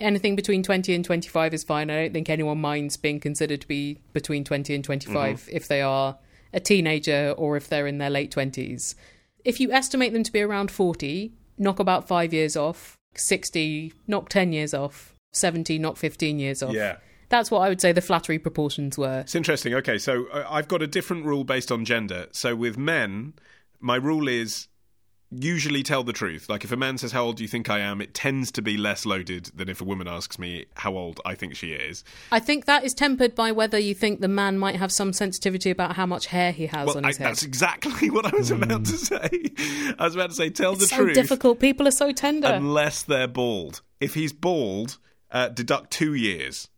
[0.00, 1.90] anything between 20 and 25 is fine.
[1.90, 5.56] I don't think anyone minds being considered to be between 20 and 25 mm-hmm.
[5.56, 6.18] if they are
[6.52, 8.94] a teenager or if they're in their late 20s.
[9.44, 12.96] If you estimate them to be around 40, knock about five years off.
[13.14, 15.14] 60, knock 10 years off.
[15.32, 16.72] 70, knock 15 years off.
[16.72, 16.96] Yeah.
[17.28, 19.20] That's what I would say the flattery proportions were.
[19.20, 19.74] It's interesting.
[19.74, 22.26] Okay, so uh, I've got a different rule based on gender.
[22.32, 23.34] So with men,
[23.80, 24.68] my rule is
[25.30, 26.48] usually tell the truth.
[26.48, 28.00] Like if a man says, How old do you think I am?
[28.00, 31.34] it tends to be less loaded than if a woman asks me how old I
[31.34, 32.02] think she is.
[32.32, 35.70] I think that is tempered by whether you think the man might have some sensitivity
[35.70, 37.26] about how much hair he has Well, on I, his head.
[37.28, 39.28] that's exactly what I was about to say.
[39.98, 40.88] I was about to say, tell the truth.
[40.88, 41.60] That's so truth difficult.
[41.60, 42.48] People are so tender.
[42.48, 43.82] unless they're bald.
[44.00, 44.96] If he's bald,
[45.30, 46.70] uh, deduct two years.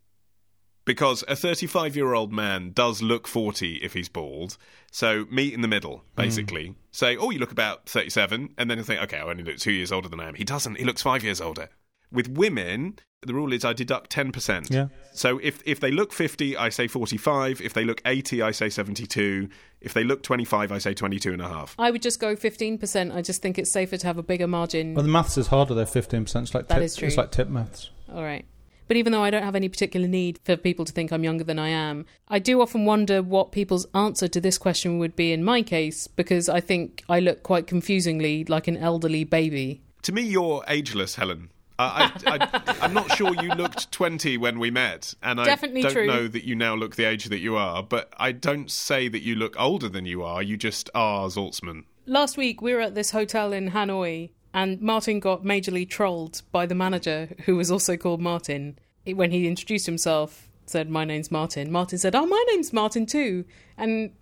[0.91, 4.57] Because a 35 year old man does look 40 if he's bald.
[4.91, 6.03] So meet in the middle, hmm.
[6.17, 6.75] basically.
[6.91, 9.71] Say, oh, you look about 37, and then you think, okay, I only look two
[9.71, 10.35] years older than I am.
[10.35, 11.69] He doesn't, he looks five years older.
[12.11, 14.69] With women, the rule is I deduct 10%.
[14.69, 14.89] Yeah.
[15.13, 17.61] So if, if they look 50, I say 45.
[17.61, 19.49] If they look 80, I say 72.
[19.81, 21.77] If they look 25, I say 22 and a half.
[21.79, 23.15] I would just go 15%.
[23.15, 24.95] I just think it's safer to have a bigger margin.
[24.95, 25.85] Well, the maths is harder though.
[25.85, 26.49] Fifteen percent.
[26.49, 27.07] It's like That tip, is true.
[27.07, 27.91] It's like tip maths.
[28.13, 28.45] All right.
[28.91, 31.45] But even though I don't have any particular need for people to think I'm younger
[31.45, 35.33] than I am, I do often wonder what people's answer to this question would be
[35.33, 39.81] in my case, because I think I look quite confusingly like an elderly baby.
[40.03, 41.53] To me, you're ageless, Helen.
[41.79, 45.83] I, I, I, I'm not sure you looked 20 when we met, and I Definitely
[45.83, 46.07] don't true.
[46.09, 47.85] know that you now look the age that you are.
[47.85, 50.43] But I don't say that you look older than you are.
[50.43, 51.85] You just are Zaltzman.
[52.07, 56.67] Last week, we were at this hotel in Hanoi, and Martin got majorly trolled by
[56.67, 58.79] the manager, who was also called Martin.
[59.07, 61.71] When he introduced himself, said, My name's Martin.
[61.71, 63.45] Martin said, Oh, my name's Martin too.
[63.77, 64.13] And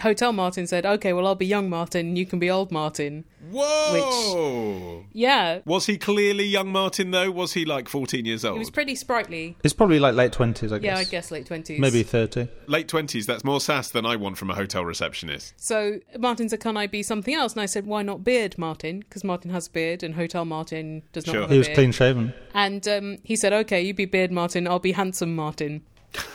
[0.00, 3.24] Hotel Martin said, Okay, well, I'll be young Martin, you can be old Martin.
[3.50, 5.04] Whoa!
[5.12, 7.30] Yeah, Was he clearly young Martin though?
[7.30, 8.56] Was he like 14 years old?
[8.56, 9.56] he was pretty sprightly.
[9.62, 10.72] It's probably like late twenties.
[10.72, 10.84] I guess.
[10.94, 11.78] Yeah, I guess late 20s.
[11.78, 12.48] Maybe thirty.
[12.66, 13.24] Late 20s.
[13.26, 15.54] That's more sass than I want from a hotel receptionist.
[15.56, 17.52] So Martin said, Can I be something else?
[17.52, 19.00] And I said, Why not beard Martin?
[19.00, 21.42] Because Martin has a beard and Hotel Martin does not Sure.
[21.42, 22.34] have a He was clean shaven.
[22.54, 25.82] And um, he said, Okay, you be beard Martin, I'll be handsome Martin.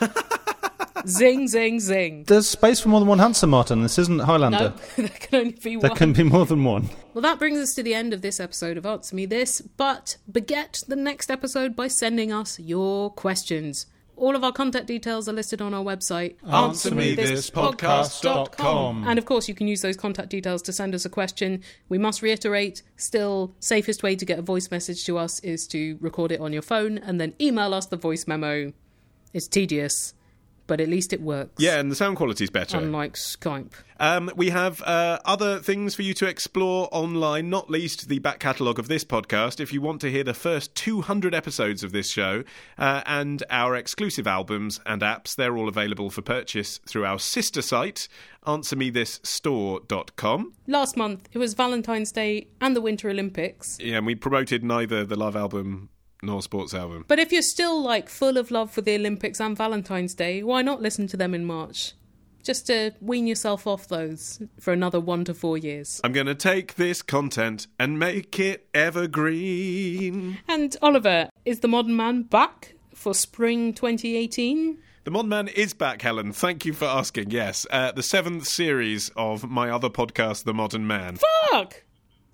[1.08, 2.24] zing, zing, zing.
[2.24, 3.82] There's space for more than one handsome Martin.
[3.82, 4.74] This isn't Highlander.
[4.76, 5.96] No, there can only be There one.
[5.96, 6.88] can be more than one.
[7.14, 10.16] Well, that brings us to the end of this episode of Answer Me This, but
[10.30, 13.86] beget the next episode by sending us your questions.
[14.14, 19.08] All of our contact details are listed on our website, AnswerMeThisPodcast.com.
[19.08, 21.62] And of course, you can use those contact details to send us a question.
[21.88, 25.98] We must reiterate, still, safest way to get a voice message to us is to
[26.00, 28.72] record it on your phone and then email us the voice memo.
[29.32, 30.14] It's tedious,
[30.72, 31.52] but at least it works.
[31.58, 32.78] Yeah, and the sound quality's better.
[32.78, 33.74] Unlike Skype.
[34.00, 38.38] Um, we have uh, other things for you to explore online, not least the back
[38.38, 39.60] catalogue of this podcast.
[39.60, 42.42] If you want to hear the first 200 episodes of this show
[42.78, 47.60] uh, and our exclusive albums and apps, they're all available for purchase through our sister
[47.60, 48.08] site,
[48.46, 50.54] answermethisstore.com.
[50.66, 53.76] Last month, it was Valentine's Day and the Winter Olympics.
[53.78, 55.90] Yeah, and we promoted neither the Love album
[56.22, 57.04] nor sports album.
[57.08, 60.62] But if you're still like full of love for the Olympics and Valentine's Day, why
[60.62, 61.94] not listen to them in March?
[62.42, 66.00] just to wean yourself off those for another one to four years.
[66.04, 70.38] I'm going to take this content and make it evergreen.
[70.48, 74.78] And Oliver, is the Modern Man back for spring 2018?
[75.04, 76.32] The Modern Man is back, Helen.
[76.32, 77.30] Thank you for asking.
[77.30, 81.18] Yes, uh, the seventh series of my other podcast, The Modern Man.
[81.50, 81.84] Fuck!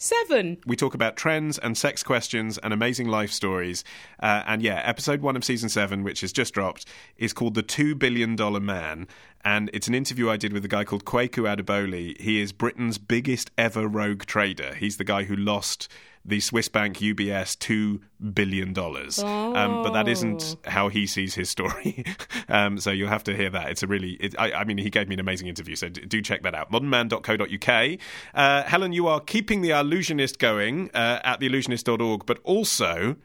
[0.01, 0.59] Seven.
[0.65, 3.83] We talk about trends and sex questions and amazing life stories.
[4.23, 6.87] Uh, and yeah, episode one of season seven, which has just dropped,
[7.17, 9.09] is called The Two Billion Dollar Man.
[9.45, 12.19] And it's an interview I did with a guy called Kweku Adoboli.
[12.21, 14.77] He is Britain's biggest ever rogue trader.
[14.77, 15.89] He's the guy who lost
[16.29, 18.01] the Swiss bank UBS $2
[18.35, 18.79] billion.
[18.79, 22.05] Um, but that isn't how he sees his story.
[22.49, 23.71] um, so you'll have to hear that.
[23.71, 26.03] It's a really, it, I, I, mean, he gave me an amazing interview, so d-
[26.03, 26.71] do check that out.
[26.71, 27.99] modernman.co.uk.
[28.35, 33.17] Uh, Helen, you are keeping the allusionist going uh, at theallusionist.org, but also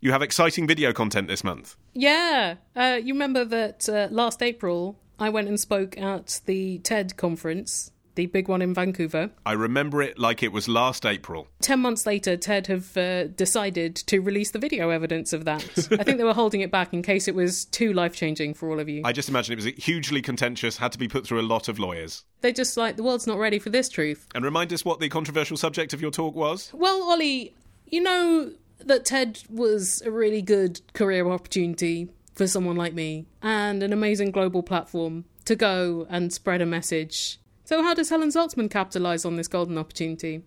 [0.00, 1.76] you have exciting video content this month.
[1.94, 2.56] Yeah.
[2.76, 7.92] Uh, you remember that uh, last April I went and spoke at the TED conference
[8.14, 9.30] the big one in Vancouver.
[9.46, 11.48] I remember it like it was last April.
[11.60, 15.62] Ten months later, TED have uh, decided to release the video evidence of that.
[15.92, 18.70] I think they were holding it back in case it was too life changing for
[18.70, 19.02] all of you.
[19.04, 21.78] I just imagine it was hugely contentious, had to be put through a lot of
[21.78, 22.24] lawyers.
[22.40, 24.26] They're just like, the world's not ready for this truth.
[24.34, 26.70] And remind us what the controversial subject of your talk was?
[26.72, 27.54] Well, Ollie,
[27.86, 33.82] you know that TED was a really good career opportunity for someone like me and
[33.82, 37.38] an amazing global platform to go and spread a message
[37.72, 40.42] so, how does Helen Zaltzman capitalise on this golden opportunity?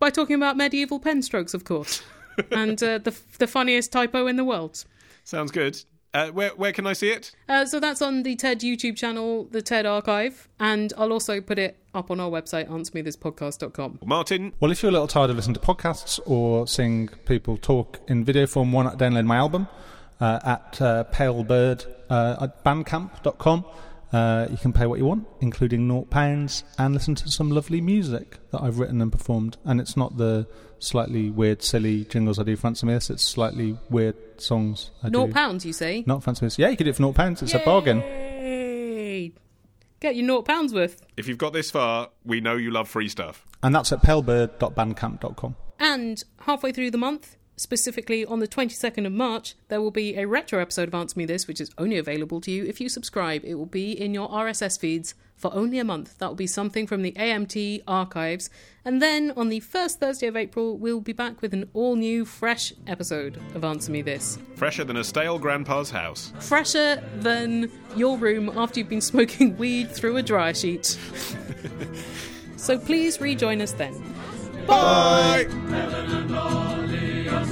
[0.00, 2.02] By talking about medieval pen strokes, of course,
[2.50, 4.84] and uh, the the funniest typo in the world.
[5.22, 5.84] Sounds good.
[6.12, 7.30] Uh, where where can I see it?
[7.48, 11.60] Uh, so that's on the TED YouTube channel, the TED Archive, and I'll also put
[11.60, 14.00] it up on our website, answermethispodcast.com.
[14.04, 14.52] Martin?
[14.58, 18.24] Well, if you're a little tired of listening to podcasts or seeing people talk in
[18.24, 19.68] video form, why not download my album
[20.20, 23.64] uh, at uh, palebird uh, at bandcamp.com.
[24.14, 27.80] Uh, you can pay what you want, including naught pounds, and listen to some lovely
[27.80, 29.56] music that I've written and performed.
[29.64, 30.46] And it's not the
[30.78, 33.10] slightly weird, silly jingles I do Fancy Miss.
[33.10, 34.92] It's slightly weird songs.
[35.02, 36.04] I naught pounds, you say?
[36.06, 37.42] Not Fancy Yeah, you can do it for naught pounds.
[37.42, 37.60] It's Yay!
[37.60, 38.02] a bargain.
[39.98, 41.00] Get your naught pounds worth.
[41.16, 43.44] If you've got this far, we know you love free stuff.
[43.64, 45.56] And that's at palebird.bandcamp.com.
[45.80, 50.26] And halfway through the month, Specifically, on the 22nd of March, there will be a
[50.26, 53.44] retro episode of Answer Me This, which is only available to you if you subscribe.
[53.44, 56.18] It will be in your RSS feeds for only a month.
[56.18, 58.50] That will be something from the AMT archives.
[58.84, 62.24] And then on the first Thursday of April, we'll be back with an all new,
[62.24, 64.36] fresh episode of Answer Me This.
[64.56, 66.32] Fresher than a stale grandpa's house.
[66.40, 70.86] Fresher than your room after you've been smoking weed through a dryer sheet.
[72.56, 73.92] so please rejoin us then.
[74.66, 75.46] Bye!
[75.68, 77.10] Bye.
[77.24, 77.48] Dios,